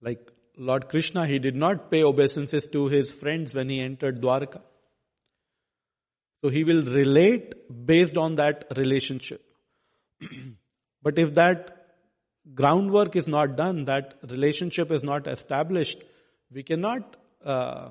Like 0.01 0.31
Lord 0.57 0.89
Krishna, 0.89 1.27
he 1.27 1.39
did 1.39 1.57
not 1.57 1.91
pay 1.91 2.03
obeisances 2.03 2.67
to 2.73 2.87
his 2.89 3.13
friends 3.13 3.53
when 3.53 3.69
he 3.69 3.81
entered 3.81 4.21
Dwarka. 4.21 4.61
So 6.43 6.51
he 6.51 6.65
will 6.65 6.85
relate 6.85 7.87
based 7.87 8.17
on 8.17 8.37
that 8.37 8.67
relationship. 8.77 9.43
but 11.03 11.19
if 11.19 11.35
that 11.35 11.77
groundwork 12.55 13.17
is 13.17 13.27
not 13.27 13.57
done, 13.57 13.85
that 13.87 14.15
relationship 14.29 14.93
is 14.93 15.03
not 15.03 15.27
established, 15.27 15.99
we 16.53 16.63
cannot, 16.63 17.17
uh, 17.45 17.89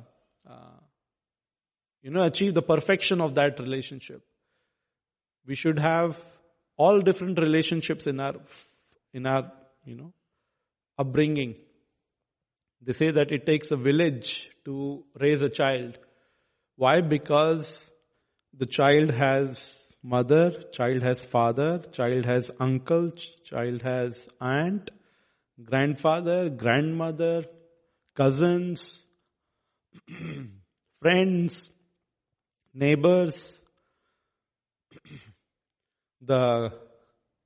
uh, 0.49 0.79
you 2.01 2.11
know, 2.11 2.23
achieve 2.23 2.53
the 2.53 2.61
perfection 2.61 3.19
of 3.19 3.35
that 3.35 3.59
relationship. 3.59 4.23
We 5.47 5.55
should 5.55 5.79
have 5.79 6.19
all 6.77 7.01
different 7.01 7.39
relationships 7.39 8.07
in 8.07 8.19
our, 8.19 8.35
in 9.13 9.25
our, 9.25 9.51
you 9.85 9.95
know, 9.95 10.13
upbringing. 10.97 11.55
They 12.81 12.93
say 12.93 13.11
that 13.11 13.31
it 13.31 13.45
takes 13.45 13.71
a 13.71 13.77
village 13.77 14.49
to 14.65 15.03
raise 15.19 15.41
a 15.41 15.49
child. 15.49 15.97
Why? 16.75 17.01
Because 17.01 17.83
the 18.53 18.65
child 18.65 19.11
has 19.11 19.59
mother, 20.03 20.51
child 20.71 21.03
has 21.03 21.19
father, 21.19 21.79
child 21.91 22.25
has 22.25 22.51
uncle, 22.59 23.11
child 23.43 23.81
has 23.81 24.27
aunt, 24.39 24.91
grandfather, 25.63 26.49
grandmother, 26.49 27.45
cousins, 28.15 29.03
friends, 31.01 31.71
neighbors, 32.73 33.61
the 36.25 36.71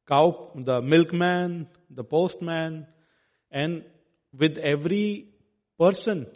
cow, 0.07 0.51
the 0.55 0.81
milkman, 0.81 1.67
the 1.89 2.03
postman, 2.03 2.87
and 3.51 3.83
with 4.37 4.57
every 4.57 5.29
person, 5.77 6.27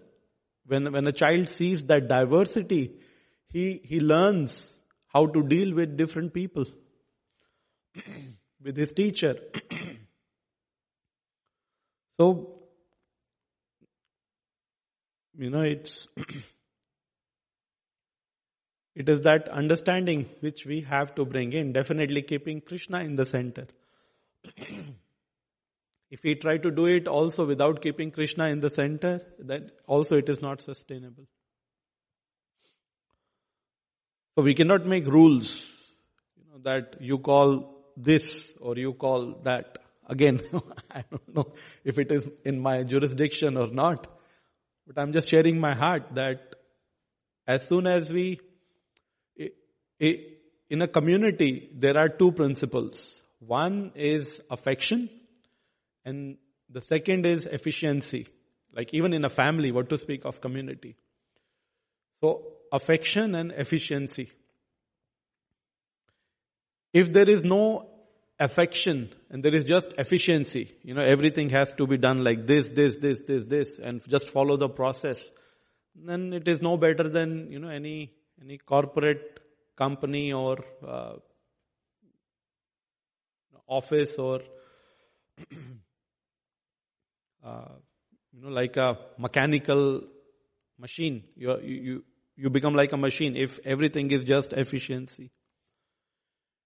when, 0.66 0.92
when 0.92 1.08
a 1.08 1.12
child 1.12 1.50
sees 1.50 1.84
that 1.86 2.08
diversity, 2.08 2.94
he, 3.48 3.82
he 3.84 4.00
learns 4.00 4.74
how 5.08 5.26
to 5.28 5.44
deal 5.44 5.74
with 5.76 5.98
different 5.98 6.34
people, 6.34 6.66
with 8.64 8.78
his 8.78 8.92
teacher. 8.94 9.36
so, 12.20 12.60
you 15.38 15.50
know, 15.50 15.62
it's, 15.62 16.08
it 18.96 19.10
is 19.10 19.22
that 19.22 19.50
understanding 19.50 20.30
which 20.42 20.66
we 20.66 20.82
have 20.82 21.16
to 21.16 21.26
bring 21.26 21.54
in, 21.54 21.74
definitely 21.74 22.22
keeping 22.22 22.62
Krishna 22.62 23.00
in 23.00 23.16
the 23.16 23.26
center. 23.26 23.68
If 26.12 26.22
we 26.24 26.36
try 26.36 26.58
to 26.58 26.70
do 26.70 26.86
it 26.86 27.08
also 27.08 27.44
without 27.44 27.82
keeping 27.82 28.12
Krishna 28.12 28.46
in 28.50 28.60
the 28.60 28.70
center, 28.70 29.22
then 29.40 29.72
also 29.88 30.16
it 30.18 30.30
is 30.30 30.44
not 30.44 30.62
sustainable. 30.62 31.24
So 34.36 34.44
we 34.44 34.54
cannot 34.54 34.86
make 34.86 35.08
rules, 35.08 35.68
you 36.38 36.44
know, 36.52 36.60
that 36.66 37.02
you 37.02 37.18
call 37.18 37.84
this 37.98 38.54
or 38.60 38.78
you 38.78 38.94
call 38.94 39.42
that. 39.44 39.80
Again, 40.08 40.42
I 40.92 41.04
don't 41.10 41.36
know 41.36 41.54
if 41.84 41.98
it 41.98 42.12
is 42.12 42.28
in 42.46 42.60
my 42.60 42.84
jurisdiction 42.84 43.58
or 43.58 43.68
not, 43.68 44.06
but 44.86 45.00
I'm 45.00 45.14
just 45.14 45.30
sharing 45.30 45.60
my 45.60 45.74
heart 45.74 46.14
that 46.14 46.56
as 47.48 47.68
soon 47.68 47.88
as 47.88 48.12
we, 48.12 48.40
in 50.70 50.82
a 50.82 50.88
community, 50.88 51.70
there 51.74 51.98
are 51.98 52.10
two 52.10 52.32
principles. 52.32 53.22
One 53.40 53.92
is 53.96 54.42
affection 54.50 55.10
and 56.06 56.38
the 56.70 56.82
second 56.82 57.26
is 57.26 57.46
efficiency. 57.46 58.28
Like 58.76 58.94
even 58.94 59.14
in 59.14 59.24
a 59.24 59.30
family, 59.30 59.72
what 59.72 59.90
to 59.90 59.98
speak 59.98 60.26
of 60.26 60.42
community. 60.42 60.96
So 62.22 62.44
affection 62.72 63.36
and 63.36 63.52
efficiency. 63.52 64.32
If 66.92 67.14
there 67.14 67.30
is 67.30 67.44
no 67.44 67.90
affection 68.40 69.14
and 69.30 69.44
there 69.44 69.54
is 69.54 69.64
just 69.64 69.88
efficiency, 69.98 70.76
you 70.84 70.94
know, 70.94 71.04
everything 71.04 71.50
has 71.50 71.72
to 71.78 71.86
be 71.86 71.98
done 71.98 72.24
like 72.24 72.48
this, 72.48 72.72
this, 72.72 72.98
this, 72.98 73.22
this, 73.24 73.46
this, 73.46 73.80
and 73.80 74.02
just 74.08 74.30
follow 74.30 74.58
the 74.58 74.70
process, 74.70 75.20
then 75.96 76.34
it 76.34 76.48
is 76.48 76.62
no 76.62 76.78
better 76.78 77.10
than, 77.10 77.52
you 77.52 77.60
know, 77.60 77.70
any, 77.70 78.12
any 78.42 78.58
corporate 78.58 79.40
company 79.76 80.32
or 80.34 80.58
uh, 80.88 81.14
office 83.68 84.18
or 84.18 84.42
uh, 87.46 87.76
you 88.34 88.42
know, 88.42 88.50
like 88.50 88.78
a 88.78 88.98
mechanical 89.18 90.02
machine. 90.80 91.24
You, 91.36 91.60
you, 91.62 92.04
you 92.36 92.50
become 92.50 92.74
like 92.74 92.92
a 92.94 92.98
machine 92.98 93.36
if 93.36 93.60
everything 93.66 94.12
is 94.12 94.24
just 94.24 94.54
efficiency. 94.54 95.32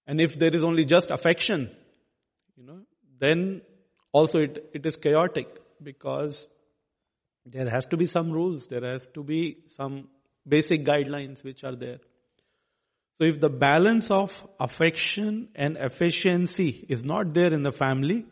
And 0.05 0.21
if 0.21 0.37
there 0.39 0.55
is 0.55 0.63
only 0.63 0.85
just 0.85 1.11
affection, 1.11 1.69
you 2.55 2.65
know, 2.65 2.79
then 3.19 3.61
also 4.13 4.39
it, 4.39 4.69
it 4.73 4.85
is 4.85 4.95
chaotic 4.95 5.47
because 5.83 6.47
there 7.45 7.69
has 7.69 7.85
to 7.87 7.97
be 7.97 8.05
some 8.05 8.31
rules, 8.31 8.67
there 8.67 8.89
has 8.93 9.05
to 9.13 9.23
be 9.23 9.57
some 9.75 10.07
basic 10.47 10.85
guidelines 10.85 11.43
which 11.43 11.63
are 11.63 11.75
there. 11.75 11.99
So 13.17 13.25
if 13.25 13.39
the 13.39 13.49
balance 13.49 14.11
of 14.11 14.31
affection 14.59 15.49
and 15.55 15.75
efficiency 15.77 16.85
is 16.87 17.03
not 17.03 17.33
there 17.33 17.51
in 17.51 17.63
the 17.63 17.71
family, 17.71 18.25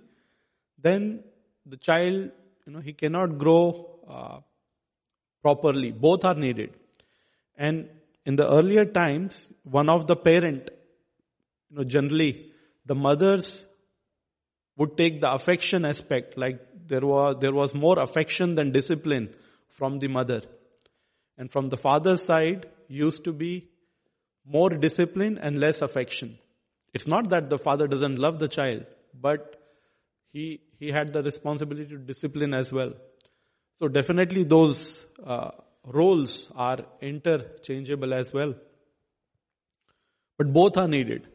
then 0.81 1.23
the 1.65 1.77
child, 1.77 2.29
you 2.65 2.73
know, 2.73 2.81
he 2.81 2.93
cannot 2.93 3.39
grow 3.39 3.99
uh, 4.07 4.39
properly. 5.41 5.91
Both 5.91 6.23
are 6.23 6.35
needed. 6.35 6.71
And 7.57 7.89
in 8.25 8.35
the 8.35 8.47
earlier 8.47 8.85
times, 8.85 9.47
one 9.63 9.89
of 9.89 10.05
the 10.05 10.15
parent, 10.15 10.69
you 11.71 11.77
know, 11.77 11.83
generally 11.83 12.51
the 12.85 12.93
mothers 12.93 13.65
would 14.77 14.97
take 14.97 15.21
the 15.21 15.31
affection 15.31 15.85
aspect, 15.85 16.37
like 16.37 16.59
there 16.87 17.01
was, 17.01 17.37
there 17.39 17.53
was 17.53 17.73
more 17.73 17.97
affection 17.97 18.53
than 18.53 18.71
discipline 18.71 19.33
from 19.69 19.97
the 19.97 20.07
mother. 20.07 20.41
And 21.37 21.51
from 21.51 21.69
the 21.69 21.77
father's 21.77 22.21
side, 22.23 22.67
used 22.87 23.23
to 23.23 23.33
be 23.33 23.69
more 24.45 24.69
discipline 24.69 25.37
and 25.37 25.59
less 25.59 25.81
affection. 25.81 26.37
It's 26.93 27.07
not 27.07 27.29
that 27.29 27.49
the 27.49 27.57
father 27.57 27.87
doesn't 27.87 28.17
love 28.17 28.39
the 28.39 28.47
child, 28.47 28.85
but 29.19 29.55
he, 30.31 30.61
he 30.79 30.91
had 30.91 31.13
the 31.13 31.23
responsibility 31.23 31.89
to 31.89 31.97
discipline 31.97 32.53
as 32.53 32.71
well. 32.71 32.93
So 33.79 33.87
definitely 33.87 34.43
those 34.43 35.05
uh, 35.25 35.51
roles 35.85 36.51
are 36.55 36.79
interchangeable 37.01 38.13
as 38.13 38.31
well. 38.31 38.53
But 40.37 40.53
both 40.53 40.77
are 40.77 40.87
needed. 40.87 41.27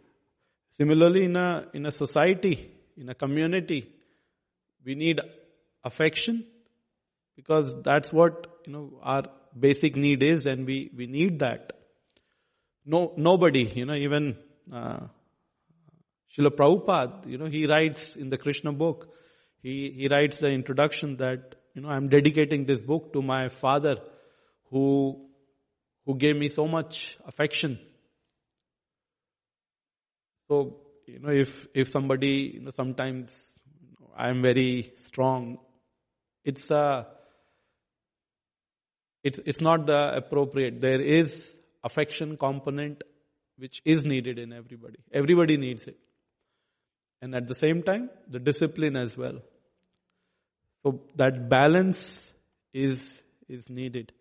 Similarly, 0.77 1.25
in 1.25 1.37
a, 1.37 1.67
in 1.75 1.87
a 1.87 1.91
society, 1.91 2.71
in 2.97 3.09
a 3.09 3.15
community, 3.15 3.89
we 4.85 4.95
need 4.95 5.21
affection 5.85 6.47
because 7.37 7.75
that's 7.83 8.13
what, 8.13 8.47
you 8.67 8.73
know, 8.73 8.99
our 9.03 9.25
basic 9.59 9.97
need 9.97 10.23
is 10.23 10.47
and 10.47 10.67
we, 10.67 10.91
we 10.97 11.07
need 11.07 11.41
that. 11.41 11.73
No, 12.91 13.13
nobody, 13.17 13.71
you 13.73 13.87
know, 13.87 13.95
even 13.95 14.37
uh, 14.75 15.07
Srila 16.33 16.51
Prabhupada, 16.51 17.31
you 17.31 17.39
know, 17.39 17.47
he 17.47 17.67
writes 17.67 18.17
in 18.17 18.31
the 18.31 18.37
Krishna 18.37 18.73
book, 18.73 19.07
he, 19.63 19.95
he 19.97 20.09
writes 20.09 20.39
the 20.39 20.49
introduction 20.49 21.17
that, 21.19 21.55
you 21.73 21.83
know, 21.83 21.89
I'm 21.89 22.09
dedicating 22.09 22.67
this 22.67 22.81
book 22.81 23.13
to 23.13 23.23
my 23.23 23.49
father 23.49 23.95
who, 24.71 25.29
who 26.05 26.17
gave 26.17 26.35
me 26.35 26.49
so 26.49 26.67
much 26.67 27.17
affection. 27.25 27.79
So, 30.49 30.79
you 31.07 31.21
know, 31.21 31.31
if, 31.31 31.69
if 31.73 31.93
somebody, 31.93 32.55
you 32.55 32.61
know, 32.61 32.73
sometimes 32.75 33.31
I'm 34.19 34.43
very 34.43 34.95
strong, 35.05 35.59
it's 36.45 36.69
a, 36.73 37.07
it's, 39.23 39.39
it's 39.47 39.61
not 39.61 39.87
the 39.87 40.17
appropriate. 40.17 40.81
There 40.81 41.01
is 41.01 41.55
affection 41.83 42.37
component 42.37 43.03
which 43.57 43.83
is 43.85 44.07
needed 44.07 44.39
in 44.39 44.53
everybody. 44.53 44.99
Everybody 45.13 45.57
needs 45.57 45.87
it. 45.87 45.99
And 47.21 47.35
at 47.35 47.47
the 47.47 47.55
same 47.55 47.83
time, 47.83 48.09
the 48.29 48.39
discipline 48.39 48.97
as 48.97 49.17
well. 49.17 49.41
So 50.83 51.03
that 51.17 51.51
balance 51.51 52.33
is, 52.73 53.23
is 53.49 53.69
needed. 53.69 54.13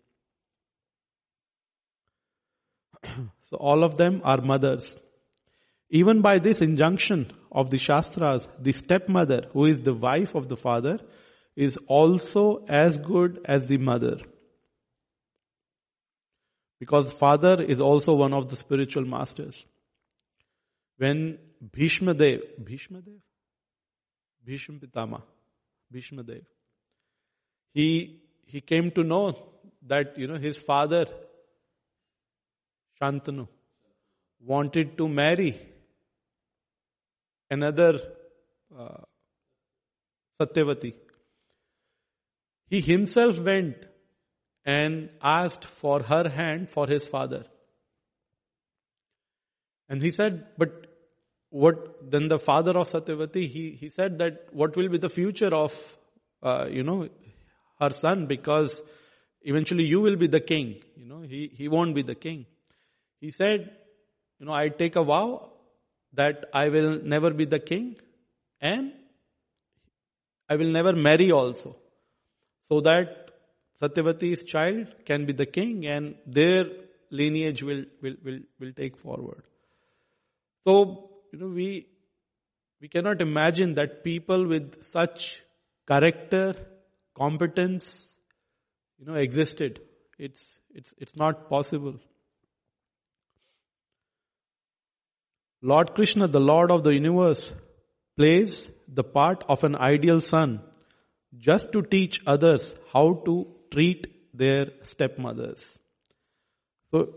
so 3.04 3.56
all 3.56 3.82
of 3.82 3.96
them 3.96 4.20
are 4.24 4.42
mothers. 4.42 4.94
Even 5.88 6.20
by 6.20 6.38
this 6.38 6.60
injunction 6.60 7.32
of 7.50 7.70
the 7.70 7.78
Shastras, 7.78 8.46
the 8.60 8.72
stepmother, 8.72 9.46
who 9.52 9.64
is 9.64 9.80
the 9.80 9.94
wife 9.94 10.34
of 10.34 10.48
the 10.48 10.56
father, 10.56 10.98
is 11.56 11.78
also 11.88 12.64
as 12.68 12.98
good 12.98 13.40
as 13.44 13.66
the 13.66 13.78
mother. 13.78 14.18
Because 16.80 17.12
father 17.12 17.62
is 17.62 17.78
also 17.78 18.14
one 18.14 18.32
of 18.32 18.48
the 18.48 18.56
spiritual 18.56 19.04
masters. 19.04 19.64
When 20.96 21.38
Bhishma 21.72 22.14
Dev, 22.14 22.40
Bhishma 22.64 23.02
Dev? 23.02 23.20
Bhishma 24.44 24.78
Pitama, 24.78 25.22
Bhishma 25.92 26.22
Dev, 26.22 26.42
he, 27.74 28.22
he 28.46 28.62
came 28.62 28.90
to 28.92 29.04
know 29.04 29.38
that, 29.86 30.18
you 30.18 30.26
know, 30.26 30.38
his 30.38 30.56
father, 30.56 31.04
Shantanu, 33.00 33.46
wanted 34.44 34.96
to 34.96 35.06
marry 35.06 35.60
another 37.50 37.98
uh, 38.76 39.02
Satyavati. 40.40 40.94
He 42.70 42.80
himself 42.80 43.38
went 43.38 43.76
and 44.64 45.10
asked 45.22 45.64
for 45.64 46.02
her 46.02 46.28
hand 46.28 46.70
for 46.70 46.86
his 46.86 47.04
father. 47.04 47.44
And 49.88 50.02
he 50.02 50.12
said, 50.12 50.46
but 50.56 50.86
what, 51.50 52.10
then 52.10 52.28
the 52.28 52.38
father 52.38 52.78
of 52.78 52.90
Satyavati, 52.90 53.48
he, 53.48 53.76
he 53.78 53.88
said 53.88 54.18
that 54.18 54.46
what 54.52 54.76
will 54.76 54.88
be 54.88 54.98
the 54.98 55.08
future 55.08 55.52
of, 55.54 55.72
uh, 56.42 56.66
you 56.70 56.82
know, 56.82 57.08
her 57.80 57.90
son 57.90 58.26
because 58.26 58.82
eventually 59.42 59.84
you 59.84 60.00
will 60.00 60.16
be 60.16 60.28
the 60.28 60.40
king. 60.40 60.76
You 60.96 61.06
know, 61.06 61.22
he, 61.22 61.50
he 61.52 61.68
won't 61.68 61.94
be 61.94 62.02
the 62.02 62.14
king. 62.14 62.46
He 63.20 63.30
said, 63.30 63.70
you 64.38 64.46
know, 64.46 64.52
I 64.52 64.68
take 64.68 64.96
a 64.96 65.02
vow 65.02 65.50
that 66.14 66.46
I 66.54 66.68
will 66.68 67.00
never 67.02 67.30
be 67.30 67.46
the 67.46 67.58
king 67.58 67.96
and 68.60 68.92
I 70.48 70.56
will 70.56 70.70
never 70.70 70.92
marry 70.92 71.30
also. 71.32 71.76
So 72.68 72.80
that 72.82 73.19
Satyavati's 73.80 74.42
child 74.42 74.88
can 75.06 75.26
be 75.26 75.32
the 75.32 75.46
king 75.46 75.86
and 75.86 76.14
their 76.26 76.64
lineage 77.10 77.62
will, 77.62 77.84
will, 78.02 78.16
will, 78.24 78.40
will 78.58 78.72
take 78.72 78.96
forward. 78.98 79.42
So, 80.66 81.10
you 81.32 81.38
know, 81.38 81.48
we, 81.48 81.86
we 82.80 82.88
cannot 82.88 83.20
imagine 83.20 83.74
that 83.74 84.04
people 84.04 84.46
with 84.46 84.84
such 84.90 85.42
character, 85.88 86.54
competence, 87.16 88.08
you 88.98 89.06
know, 89.06 89.14
existed. 89.14 89.80
It's, 90.18 90.44
it's, 90.74 90.92
it's 90.98 91.16
not 91.16 91.48
possible. 91.48 91.94
Lord 95.62 95.94
Krishna, 95.94 96.28
the 96.28 96.40
Lord 96.40 96.70
of 96.70 96.84
the 96.84 96.92
universe, 96.92 97.52
plays 98.16 98.70
the 98.88 99.04
part 99.04 99.44
of 99.48 99.64
an 99.64 99.76
ideal 99.76 100.20
son 100.20 100.60
just 101.38 101.72
to 101.72 101.82
teach 101.82 102.20
others 102.26 102.74
how 102.92 103.22
to 103.24 103.46
treat 103.70 104.06
their 104.34 104.66
stepmothers. 104.82 105.78
So, 106.90 107.14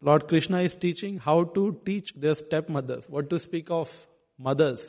Lord 0.00 0.28
Krishna 0.28 0.62
is 0.62 0.74
teaching 0.74 1.18
how 1.18 1.44
to 1.44 1.80
teach 1.84 2.14
their 2.14 2.34
stepmothers, 2.34 3.08
what 3.08 3.30
to 3.30 3.38
speak 3.38 3.70
of 3.70 3.90
mothers. 4.38 4.80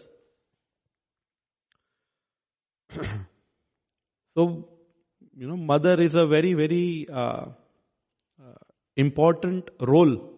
so, 4.36 4.68
you 5.36 5.48
know, 5.48 5.58
mother 5.58 6.00
is 6.02 6.16
a 6.16 6.26
very, 6.26 6.54
very 6.54 7.08
uh, 7.12 7.46
uh, 8.40 8.54
important 8.96 9.70
role 9.80 10.38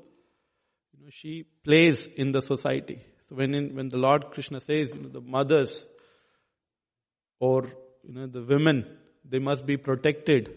she 1.09 1.45
plays 1.63 2.07
in 2.15 2.31
the 2.31 2.41
society. 2.41 2.99
So 3.27 3.35
when 3.35 3.53
in, 3.53 3.75
when 3.75 3.89
the 3.89 3.97
Lord 3.97 4.31
Krishna 4.31 4.59
says, 4.59 4.91
you 4.93 5.01
know, 5.01 5.09
the 5.09 5.21
mothers 5.21 5.87
or 7.39 7.67
you 8.03 8.13
know 8.13 8.27
the 8.27 8.43
women, 8.43 8.85
they 9.29 9.39
must 9.39 9.65
be 9.65 9.77
protected. 9.77 10.55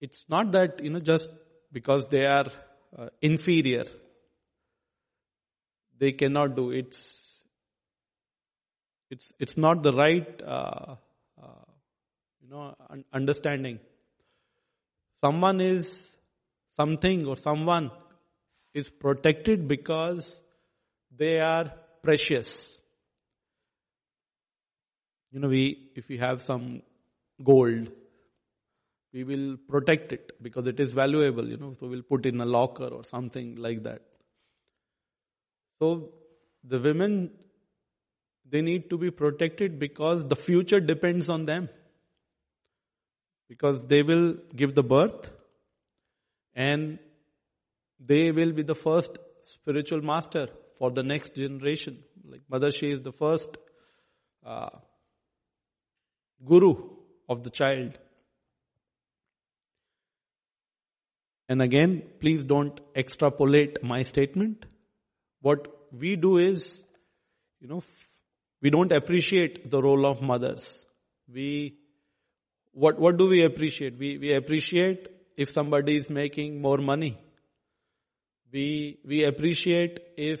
It's 0.00 0.24
not 0.28 0.52
that 0.52 0.82
you 0.82 0.90
know 0.90 1.00
just 1.00 1.28
because 1.72 2.08
they 2.08 2.24
are 2.24 2.46
uh, 2.98 3.08
inferior, 3.20 3.84
they 5.98 6.12
cannot 6.12 6.56
do 6.56 6.70
it. 6.70 6.98
It's 9.10 9.32
it's 9.38 9.56
not 9.56 9.82
the 9.82 9.92
right 9.92 10.42
uh, 10.42 10.94
uh, 11.42 11.64
you 12.40 12.48
know 12.48 12.74
understanding. 13.12 13.78
Someone 15.22 15.60
is 15.60 16.10
something 16.76 17.26
or 17.26 17.36
someone 17.36 17.90
is 18.72 18.88
protected 18.88 19.68
because 19.68 20.40
they 21.14 21.40
are 21.40 21.72
precious. 22.02 22.79
You 25.32 25.40
know, 25.40 25.48
we, 25.48 25.90
if 25.94 26.08
we 26.08 26.18
have 26.18 26.44
some 26.44 26.82
gold, 27.42 27.88
we 29.12 29.24
will 29.24 29.56
protect 29.68 30.12
it 30.12 30.32
because 30.42 30.66
it 30.66 30.78
is 30.80 30.92
valuable, 30.92 31.48
you 31.48 31.56
know, 31.56 31.74
so 31.78 31.86
we'll 31.86 32.02
put 32.02 32.26
in 32.26 32.40
a 32.40 32.44
locker 32.44 32.86
or 32.86 33.04
something 33.04 33.56
like 33.56 33.82
that. 33.84 34.02
So 35.78 36.10
the 36.64 36.78
women, 36.78 37.30
they 38.48 38.60
need 38.60 38.90
to 38.90 38.98
be 38.98 39.10
protected 39.10 39.78
because 39.78 40.26
the 40.26 40.36
future 40.36 40.80
depends 40.80 41.28
on 41.28 41.46
them. 41.46 41.68
Because 43.48 43.80
they 43.82 44.02
will 44.02 44.34
give 44.54 44.74
the 44.74 44.82
birth 44.82 45.30
and 46.54 46.98
they 47.98 48.30
will 48.30 48.52
be 48.52 48.62
the 48.62 48.74
first 48.74 49.18
spiritual 49.42 50.02
master 50.02 50.48
for 50.78 50.90
the 50.90 51.02
next 51.02 51.34
generation. 51.34 52.02
Like 52.24 52.42
Mother, 52.48 52.70
she 52.70 52.90
is 52.90 53.02
the 53.02 53.12
first 53.12 53.56
uh, 54.46 54.70
guru 56.44 56.74
of 57.28 57.42
the 57.42 57.50
child. 57.50 57.98
And 61.48 61.60
again, 61.62 62.02
please 62.20 62.44
don't 62.44 62.78
extrapolate 62.94 63.82
my 63.82 64.02
statement. 64.02 64.66
What 65.42 65.66
we 65.92 66.14
do 66.16 66.38
is, 66.38 66.80
you 67.60 67.66
know, 67.66 67.82
we 68.62 68.70
don't 68.70 68.92
appreciate 68.92 69.70
the 69.70 69.82
role 69.82 70.06
of 70.06 70.22
mothers. 70.22 70.84
We, 71.32 71.76
what, 72.72 73.00
what 73.00 73.16
do 73.16 73.26
we 73.26 73.44
appreciate? 73.44 73.98
We, 73.98 74.18
we 74.18 74.34
appreciate 74.34 75.08
if 75.36 75.50
somebody 75.50 75.96
is 75.96 76.08
making 76.08 76.60
more 76.60 76.78
money. 76.78 77.18
We, 78.52 78.98
we 79.04 79.24
appreciate 79.24 79.98
if, 80.16 80.40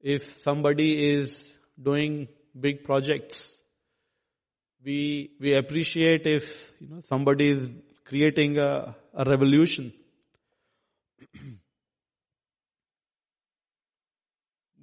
if 0.00 0.42
somebody 0.42 1.14
is 1.14 1.58
doing 1.82 2.28
big 2.58 2.84
projects. 2.84 3.55
We, 4.86 5.32
we 5.40 5.54
appreciate 5.54 6.26
if, 6.26 6.44
you 6.78 6.88
know, 6.88 7.00
somebody 7.08 7.50
is 7.50 7.68
creating 8.04 8.56
a, 8.58 8.94
a 9.12 9.24
revolution. 9.28 9.92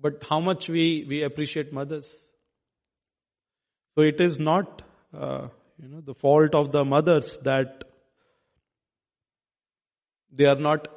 but 0.01 0.21
how 0.29 0.41
much 0.41 0.67
we, 0.67 1.05
we 1.07 1.23
appreciate 1.23 1.71
mothers. 1.71 2.05
So 3.95 4.01
it 4.01 4.19
is 4.19 4.37
not, 4.37 4.81
uh, 5.17 5.47
you 5.81 5.87
know, 5.87 6.01
the 6.01 6.15
fault 6.15 6.53
of 6.53 6.73
the 6.73 6.83
mothers 6.83 7.37
that 7.43 7.85
they 10.33 10.45
are 10.45 10.59
not 10.59 10.89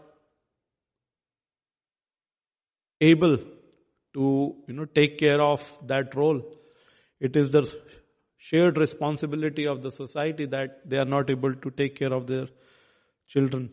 able 3.01 3.37
to 4.15 4.57
you 4.67 4.75
know 4.75 4.87
take 4.87 5.19
care 5.19 5.41
of 5.41 5.61
that 5.87 6.15
role 6.17 6.41
it 7.21 7.37
is 7.37 7.51
the 7.51 7.71
shared 8.49 8.79
responsibility 8.79 9.67
of 9.67 9.83
the 9.83 9.93
society 9.93 10.47
that 10.47 10.81
they 10.89 10.99
are 11.05 11.11
not 11.17 11.31
able 11.35 11.55
to 11.67 11.71
take 11.83 11.97
care 11.97 12.13
of 12.13 12.27
their 12.27 12.47
children. 13.27 13.71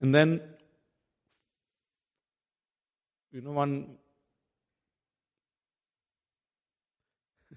And 0.00 0.14
then 0.14 0.40
you 3.32 3.40
know 3.42 3.52
one 3.52 3.72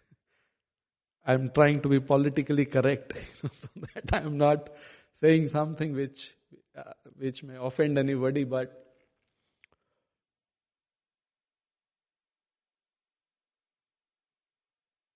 i'm 1.26 1.50
trying 1.58 1.82
to 1.82 1.90
be 1.94 2.00
politically 2.00 2.66
correct 2.66 3.14
so 3.42 3.50
that 3.84 4.14
i'm 4.20 4.38
not 4.38 4.72
saying 5.22 5.48
something 5.50 5.94
which, 5.94 6.34
uh, 6.78 6.94
which 7.18 7.44
may 7.44 7.56
offend 7.60 7.98
anybody, 7.98 8.44
but 8.44 8.79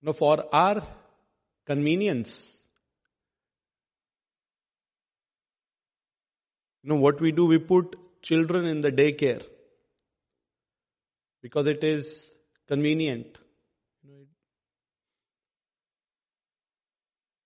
You 0.04 0.08
know, 0.08 0.14
for 0.14 0.54
our 0.54 0.86
convenience, 1.66 2.46
you 6.84 6.90
know, 6.90 7.00
what 7.00 7.22
we 7.22 7.32
do, 7.32 7.46
we 7.46 7.58
put 7.58 7.96
children 8.22 8.66
in 8.66 8.82
the 8.82 8.90
daycare 8.90 9.42
because 11.42 11.68
it 11.68 11.86
is 11.86 12.22
convenient. 12.68 13.38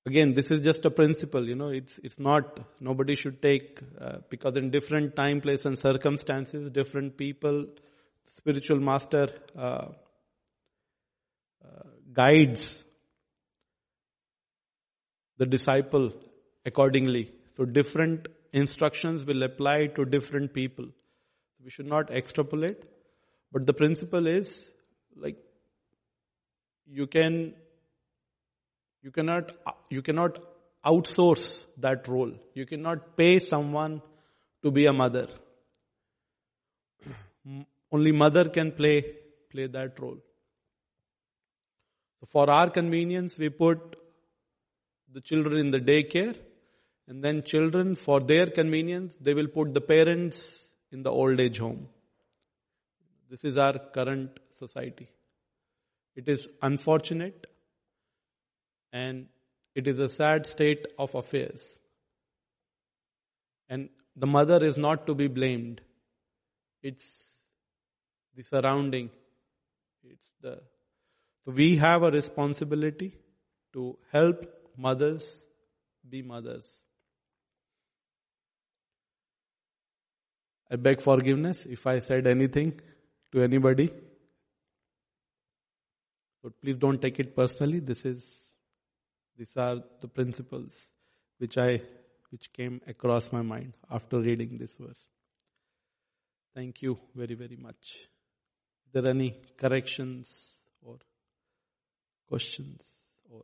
Again, 0.08 0.34
this 0.34 0.50
is 0.50 0.62
just 0.62 0.84
a 0.86 0.90
principle, 0.90 1.48
you 1.48 1.54
know, 1.54 1.70
it's, 1.70 2.00
it's 2.04 2.18
not, 2.18 2.60
nobody 2.80 3.14
should 3.14 3.40
take, 3.40 3.82
uh, 4.02 4.18
because 4.32 4.56
in 4.56 4.72
different 4.72 5.16
time, 5.16 5.42
place 5.42 5.64
and 5.66 5.78
circumstances, 5.78 6.72
different 6.72 7.18
people, 7.18 7.68
spiritual 8.34 8.80
master 8.80 9.28
uh, 9.56 9.90
uh, 11.64 11.84
guides 12.18 12.84
the 15.38 15.46
disciple 15.46 16.12
accordingly. 16.66 17.32
So 17.56 17.66
different 17.66 18.28
instructions 18.54 19.24
will 19.24 19.44
apply 19.44 19.88
to 19.96 20.06
different 20.06 20.54
people. 20.54 20.88
We 21.64 21.70
should 21.70 21.88
not 21.88 22.12
extrapolate, 22.12 22.84
but 23.52 23.66
the 23.66 23.74
principle 23.74 24.28
is 24.28 24.72
like 25.16 25.38
you 26.86 27.08
can 27.08 27.54
you 29.08 29.12
cannot, 29.12 29.54
you 29.90 30.02
cannot 30.02 30.40
outsource 30.86 31.66
that 31.78 32.08
role. 32.08 32.32
You 32.54 32.66
cannot 32.66 33.16
pay 33.16 33.40
someone 33.40 34.02
to 34.64 34.72
be 34.72 34.86
a 34.86 34.94
mother. 34.94 35.28
Only 37.92 38.12
mother 38.12 38.50
can 38.50 38.72
play, 38.74 39.06
play 39.50 39.68
that 39.68 40.00
role. 40.00 40.18
So 42.20 42.28
for 42.32 42.50
our 42.50 42.70
convenience, 42.70 43.38
we 43.38 43.50
put 43.50 43.96
the 45.14 45.22
children 45.22 45.58
in 45.58 45.72
the 45.72 45.80
daycare 45.80 46.36
and 47.08 47.24
then 47.24 47.44
children, 47.44 47.96
for 47.96 48.20
their 48.20 48.48
convenience, 48.48 49.18
they 49.22 49.34
will 49.34 49.48
put 49.48 49.74
the 49.74 49.82
parents 49.82 50.68
in 50.92 51.04
the 51.04 51.12
old 51.12 51.40
age 51.40 51.58
home. 51.58 51.88
This 53.30 53.44
is 53.44 53.58
our 53.58 53.78
current 53.94 54.32
society. 54.58 55.10
It 56.16 56.28
is 56.28 56.48
unfortunate 56.62 57.48
and 58.92 59.28
it 59.76 59.88
is 59.88 60.00
a 60.00 60.10
sad 60.10 60.48
state 60.48 60.88
of 60.98 61.14
affairs. 61.14 61.80
And 63.70 63.90
the 64.16 64.28
mother 64.28 64.64
is 64.64 64.78
not 64.78 65.08
to 65.08 65.14
be 65.14 65.28
blamed. 65.28 65.82
It's 66.82 67.06
the 68.36 68.44
surrounding. 68.44 69.12
It's 70.04 70.30
the, 70.42 70.60
we 71.48 71.78
have 71.78 72.04
a 72.04 72.12
responsibility 72.12 73.16
to 73.74 73.98
help 74.12 74.46
mothers 74.78 75.42
be 76.08 76.22
mothers. 76.22 76.80
I 80.70 80.76
beg 80.76 81.02
forgiveness 81.02 81.66
if 81.66 81.88
I 81.88 82.00
said 82.00 82.28
anything 82.28 82.80
to 83.32 83.42
anybody. 83.42 83.90
But 86.44 86.62
please 86.62 86.76
don't 86.76 87.02
take 87.02 87.20
it 87.20 87.36
personally. 87.36 87.80
This 87.80 88.04
is 88.04 88.44
these 89.38 89.56
are 89.56 89.78
the 90.02 90.08
principles 90.08 90.74
which 91.38 91.58
I 91.58 91.82
which 92.30 92.52
came 92.52 92.82
across 92.88 93.32
my 93.32 93.42
mind 93.42 93.74
after 93.90 94.20
reading 94.20 94.58
this 94.58 94.74
verse. 94.78 95.00
Thank 96.54 96.82
you 96.82 97.00
very, 97.16 97.36
very 97.36 97.56
much. 97.56 97.96
Are 98.88 99.02
there 99.02 99.12
any 99.12 99.40
corrections 99.58 100.28
or 100.30 100.47
questions 102.28 102.86
or 103.32 103.44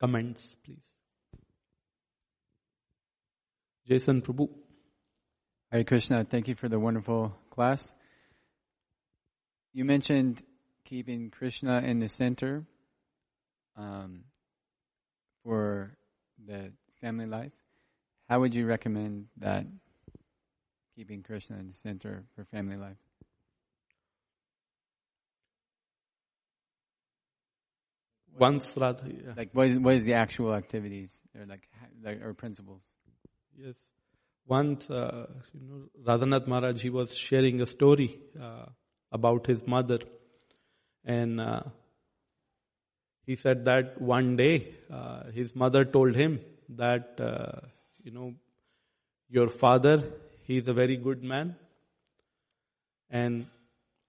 comments, 0.00 0.56
please? 0.64 0.84
Jason 3.86 4.22
Prabhu. 4.22 4.48
Hare 5.70 5.84
Krishna, 5.84 6.24
thank 6.24 6.48
you 6.48 6.54
for 6.54 6.68
the 6.68 6.78
wonderful 6.78 7.36
class. 7.50 7.92
You 9.72 9.84
mentioned 9.84 10.42
keeping 10.84 11.30
Krishna 11.30 11.80
in 11.80 11.98
the 11.98 12.08
center. 12.08 12.66
Um, 13.76 14.24
for 15.44 15.96
the 16.46 16.72
family 17.00 17.26
life, 17.26 17.52
how 18.28 18.40
would 18.40 18.54
you 18.54 18.66
recommend 18.66 19.26
that 19.38 19.66
keeping 20.96 21.22
Krishna 21.22 21.58
in 21.58 21.68
the 21.68 21.74
center 21.74 22.24
for 22.34 22.44
family 22.44 22.76
life? 22.76 22.96
Once 28.38 28.72
Radha, 28.76 29.06
yeah. 29.06 29.32
like 29.36 29.50
what 29.52 29.68
is 29.68 29.78
what 29.78 29.94
is 29.94 30.04
the 30.04 30.14
actual 30.14 30.54
activities 30.54 31.20
or 31.36 31.46
like 31.46 31.68
like 32.02 32.22
or 32.22 32.32
principles? 32.34 32.82
Yes, 33.56 33.76
once 34.46 34.88
uh, 34.88 35.26
you 35.52 35.66
know 35.68 35.82
Radhanath 36.06 36.46
Maharaj 36.46 36.80
he 36.80 36.90
was 36.90 37.14
sharing 37.14 37.60
a 37.60 37.66
story 37.66 38.18
uh, 38.40 38.66
about 39.12 39.46
his 39.46 39.66
mother, 39.66 39.98
and 41.04 41.40
uh, 41.40 41.60
he 43.30 43.36
said 43.36 43.64
that 43.66 44.00
one 44.00 44.36
day 44.36 44.74
uh, 44.92 45.30
his 45.32 45.54
mother 45.54 45.84
told 45.84 46.16
him 46.16 46.40
that, 46.70 47.20
uh, 47.20 47.60
you 48.02 48.10
know, 48.10 48.34
your 49.28 49.48
father, 49.48 50.02
he 50.42 50.56
is 50.56 50.66
a 50.66 50.72
very 50.72 50.96
good 50.96 51.22
man, 51.22 51.54
and 53.08 53.46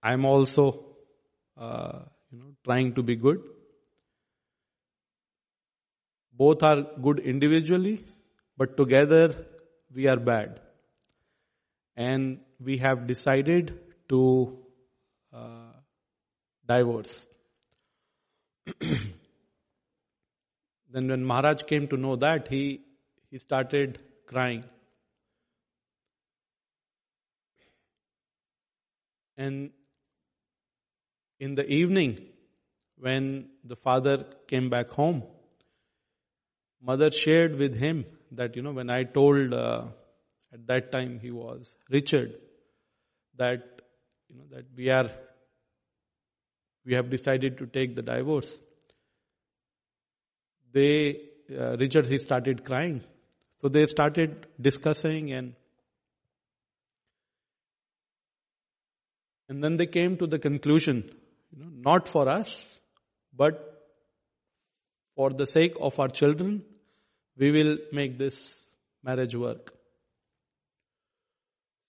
I'm 0.01 0.26
also, 0.26 0.86
uh, 1.55 1.99
you 2.32 2.39
know, 2.39 2.55
trying 2.63 2.95
to 2.95 3.03
be 3.03 3.15
good. 3.15 3.43
Both 6.42 6.64
are 6.64 6.82
good 7.06 7.20
individually, 7.20 8.04
but 8.58 8.76
together 8.76 9.36
we 9.94 10.08
are 10.08 10.18
bad. 10.18 10.60
And 11.96 12.39
we 12.60 12.78
have 12.78 13.06
decided 13.06 13.78
to 14.10 14.58
uh, 15.32 15.74
divorce. 16.68 17.28
then 18.80 19.14
when 21.10 21.24
Maharaj 21.24 21.62
came 21.64 21.88
to 21.89 21.98
know 21.98 22.16
that, 22.16 22.48
he, 22.48 22.82
he 23.30 23.38
started 23.38 24.02
crying. 24.26 24.64
And 29.38 29.70
in 31.39 31.54
the 31.54 31.68
evening, 31.68 32.30
when 32.98 33.50
the 33.64 33.76
father 33.76 34.26
came 34.48 34.72
back 34.72 34.89
home, 34.89 35.22
mother 36.82 37.11
shared 37.11 37.57
with 37.57 37.75
him 37.75 38.05
that, 38.32 38.55
you 38.55 38.61
know, 38.61 38.71
when 38.71 38.89
I 38.89 39.03
told, 39.03 39.53
uh, 39.53 39.86
at 40.53 40.67
that 40.67 40.91
time 40.91 41.19
he 41.21 41.32
was 41.32 41.73
Richard, 41.89 42.36
that, 43.38 43.82
you 44.29 44.38
know, 44.38 44.45
that 44.51 44.65
we 44.75 44.89
are 44.89 45.09
we 46.86 46.95
have 46.95 47.09
decided 47.09 47.57
to 47.59 47.67
take 47.67 47.95
the 47.95 48.01
divorce. 48.01 48.59
They, 50.73 51.21
uh, 51.51 51.77
Richard, 51.77 52.07
he 52.07 52.17
started 52.17 52.65
crying. 52.65 53.03
So 53.61 53.69
they 53.69 53.86
started 53.86 54.47
discussing 54.59 55.32
and 55.32 55.53
and 59.47 59.63
then 59.63 59.75
they 59.75 59.86
came 59.86 60.17
to 60.17 60.27
the 60.27 60.39
conclusion, 60.39 61.11
you 61.51 61.63
know, 61.63 61.69
not 61.91 62.07
for 62.07 62.27
us, 62.29 62.49
but 63.36 63.67
for 65.15 65.29
the 65.29 65.45
sake 65.45 65.73
of 65.79 65.99
our 65.99 66.07
children, 66.07 66.63
we 67.42 67.50
will 67.52 67.78
make 67.92 68.18
this 68.18 68.36
marriage 69.04 69.36
work. 69.36 69.74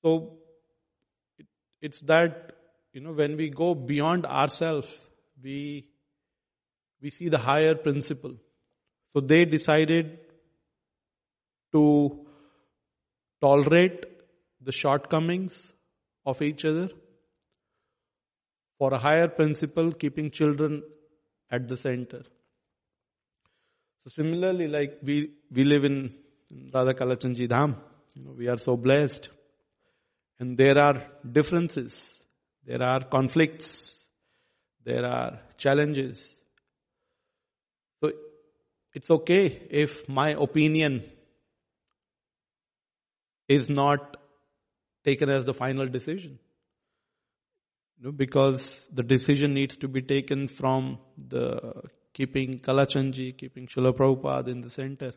So 0.03 0.39
it, 1.39 1.47
it's 1.81 2.01
that 2.13 2.55
you 2.93 3.01
know, 3.01 3.13
when 3.13 3.37
we 3.37 3.49
go 3.49 3.75
beyond 3.75 4.27
ourselves, 4.27 4.89
we, 5.43 5.87
we 7.01 7.11
see 7.11 7.29
the 7.29 7.39
higher 7.39 7.75
principle. 7.75 8.35
So 9.13 9.21
they 9.21 9.45
decided 9.45 10.19
to 11.73 12.27
tolerate 13.41 14.05
the 14.61 14.73
shortcomings 14.73 15.59
of 16.27 16.43
each 16.43 16.65
other 16.65 16.89
for 18.79 18.93
a 18.93 18.99
higher 18.99 19.29
principle, 19.29 19.93
keeping 19.93 20.31
children 20.31 20.83
at 21.51 21.69
the 21.69 21.77
center. 21.77 22.23
So 24.05 24.11
similarly, 24.11 24.69
like 24.69 24.99
we, 25.03 25.33
we 25.51 25.65
live 25.65 25.85
in 25.85 26.15
Radha 26.73 26.95
Kalachandji 26.95 27.49
Dham, 27.49 27.77
you 28.15 28.25
know, 28.25 28.33
we 28.37 28.49
are 28.49 28.59
so 28.59 28.77
blessed. 28.77 29.29
And 30.41 30.59
there 30.59 30.79
are 30.79 31.07
differences 31.31 32.23
there 32.65 32.83
are 32.83 33.05
conflicts. 33.05 33.97
There 34.85 35.05
are 35.05 35.41
challenges. 35.57 36.25
So 38.01 38.13
it's 38.95 39.11
okay 39.11 39.67
if 39.71 40.09
my 40.09 40.31
opinion 40.31 41.05
is 43.49 43.69
not 43.69 44.17
taken 45.05 45.29
as 45.29 45.45
the 45.45 45.55
final 45.55 45.89
decision. 45.89 46.39
You 47.99 48.07
know, 48.07 48.13
because 48.13 48.87
the 48.93 49.03
decision 49.03 49.55
needs 49.55 49.77
to 49.77 49.89
be 49.89 50.03
taken 50.03 50.49
from 50.49 50.99
the 51.17 51.83
keeping 52.15 52.61
Kalachandji, 52.61 53.37
keeping 53.37 53.67
Srila 53.67 53.93
Prabhupada 53.93 54.49
in 54.49 54.61
the 54.61 54.71
center. 54.71 55.13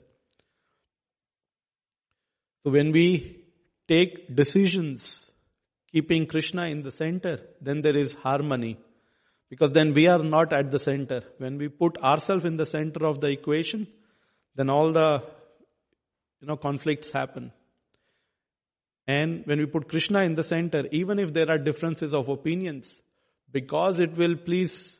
So 2.63 2.71
when 2.71 2.91
we 2.91 3.45
take 3.87 4.35
decisions 4.35 5.25
keeping 5.91 6.25
Krishna 6.27 6.65
in 6.65 6.81
the 6.83 6.91
center, 6.91 7.39
then 7.61 7.81
there 7.81 7.97
is 7.97 8.13
harmony. 8.15 8.77
Because 9.49 9.71
then 9.71 9.93
we 9.93 10.07
are 10.07 10.23
not 10.23 10.51
at 10.51 10.71
the 10.71 10.79
center. 10.79 11.21
When 11.37 11.57
we 11.57 11.69
put 11.69 11.97
ourselves 11.99 12.43
in 12.43 12.57
the 12.57 12.65
center 12.65 13.05
of 13.05 13.21
the 13.21 13.27
equation, 13.27 13.87
then 14.55 14.69
all 14.69 14.91
the 14.91 15.21
you 16.41 16.47
know 16.47 16.57
conflicts 16.57 17.11
happen. 17.11 17.53
And 19.07 19.43
when 19.45 19.59
we 19.59 19.67
put 19.67 19.87
Krishna 19.87 20.23
in 20.23 20.35
the 20.35 20.43
center, 20.43 20.83
even 20.91 21.19
if 21.19 21.31
there 21.31 21.49
are 21.49 21.57
differences 21.57 22.13
of 22.13 22.27
opinions, 22.27 22.93
because 23.51 23.99
it 23.99 24.17
will 24.17 24.35
please 24.35 24.99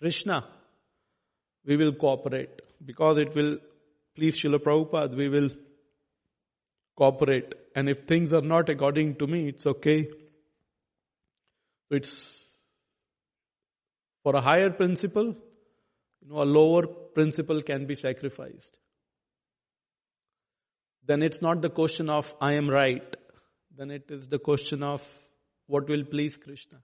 Krishna, 0.00 0.46
we 1.64 1.76
will 1.76 1.92
cooperate. 1.92 2.62
Because 2.84 3.18
it 3.18 3.34
will 3.34 3.58
please 4.16 4.36
Srila 4.36 4.58
Prabhupada, 4.58 5.14
we 5.14 5.28
will 5.28 5.50
cooperate. 6.96 7.54
And 7.74 7.88
if 7.88 8.06
things 8.06 8.32
are 8.32 8.40
not 8.40 8.68
according 8.68 9.16
to 9.16 9.26
me, 9.26 9.48
it's 9.48 9.66
okay. 9.66 10.08
It's 11.90 12.14
for 14.22 14.36
a 14.36 14.40
higher 14.40 14.70
principle, 14.70 15.34
you 16.22 16.28
know, 16.28 16.42
a 16.42 16.44
lower 16.44 16.86
principle 16.86 17.62
can 17.62 17.86
be 17.86 17.94
sacrificed. 17.94 18.76
Then 21.06 21.22
it's 21.22 21.42
not 21.42 21.62
the 21.62 21.70
question 21.70 22.10
of 22.10 22.32
I 22.40 22.52
am 22.54 22.68
right. 22.68 23.16
Then 23.76 23.90
it 23.90 24.10
is 24.10 24.28
the 24.28 24.38
question 24.38 24.82
of 24.82 25.02
what 25.66 25.88
will 25.88 26.04
please 26.04 26.36
Krishna. 26.36 26.78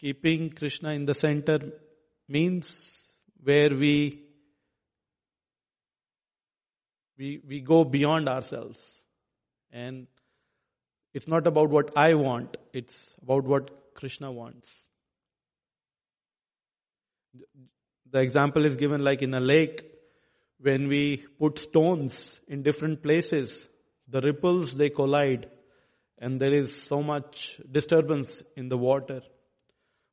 Keeping 0.00 0.50
Krishna 0.50 0.92
in 0.92 1.04
the 1.04 1.14
center 1.14 1.58
means 2.26 2.90
where 3.42 3.68
we 3.74 4.24
we, 7.18 7.42
we 7.46 7.60
go 7.60 7.84
beyond 7.84 8.28
ourselves. 8.28 8.78
And 9.70 10.06
it's 11.12 11.28
not 11.28 11.46
about 11.46 11.68
what 11.68 11.90
I 11.96 12.14
want, 12.14 12.56
it's 12.72 13.14
about 13.22 13.44
what 13.44 13.94
Krishna 13.94 14.32
wants. 14.32 14.66
The 18.10 18.20
example 18.20 18.64
is 18.64 18.76
given 18.76 19.04
like 19.04 19.22
in 19.22 19.34
a 19.34 19.40
lake, 19.40 19.84
when 20.60 20.88
we 20.88 21.24
put 21.38 21.58
stones 21.58 22.40
in 22.48 22.62
different 22.62 23.02
places, 23.02 23.66
the 24.08 24.20
ripples 24.20 24.72
they 24.72 24.88
collide 24.88 25.48
and 26.18 26.40
there 26.40 26.54
is 26.54 26.74
so 26.88 27.02
much 27.02 27.60
disturbance 27.70 28.42
in 28.56 28.68
the 28.68 28.76
water. 28.76 29.20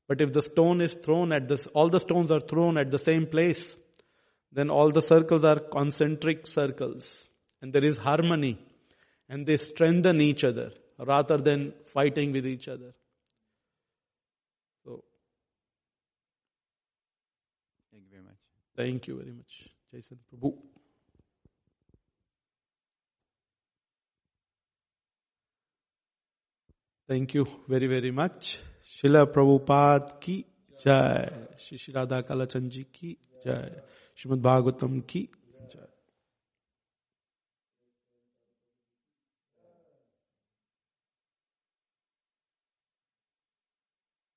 But 0.07 0.21
if 0.21 0.31
the 0.31 0.41
stone 0.41 0.81
is 0.81 0.93
thrown 0.93 1.33
at 1.33 1.47
this, 1.49 1.67
all 1.67 1.89
the 1.89 1.99
stones 1.99 2.31
are 2.31 2.39
thrown 2.39 2.77
at 2.77 2.91
the 2.91 2.99
same 2.99 3.27
place, 3.27 3.75
then 4.51 4.69
all 4.69 4.91
the 4.91 5.01
circles 5.01 5.43
are 5.43 5.59
concentric 5.59 6.47
circles 6.47 7.27
and 7.61 7.73
there 7.73 7.83
is 7.83 7.97
harmony 7.97 8.57
and 9.27 9.45
they 9.45 9.57
strengthen 9.57 10.21
each 10.21 10.43
other 10.43 10.71
rather 10.97 11.37
than 11.37 11.73
fighting 11.87 12.31
with 12.31 12.45
each 12.47 12.67
other. 12.67 12.93
So, 14.85 15.03
Thank 17.91 18.03
you 18.05 18.09
very 18.11 18.23
much. 18.23 18.37
thank 18.75 19.07
you 19.07 19.17
very 19.17 19.33
much, 19.33 19.69
Jason 19.91 20.19
Prabhu. 20.31 20.53
Thank 27.07 27.33
you 27.33 27.45
very, 27.67 27.87
very 27.87 28.11
much. 28.11 28.59
शिला 29.01 29.23
प्रभुपाद 29.23 30.19
की 30.23 30.45
जय। 30.85 31.47
श्री 31.59 31.77
श्री 31.77 31.93
राधा 31.93 32.21
कालाचंद 32.21 32.69
जी 32.71 32.83
की 32.83 33.17
जय। 33.45 33.81
श्रीमद 34.15 34.41
भागवतम 34.41 34.99
की 34.99 35.29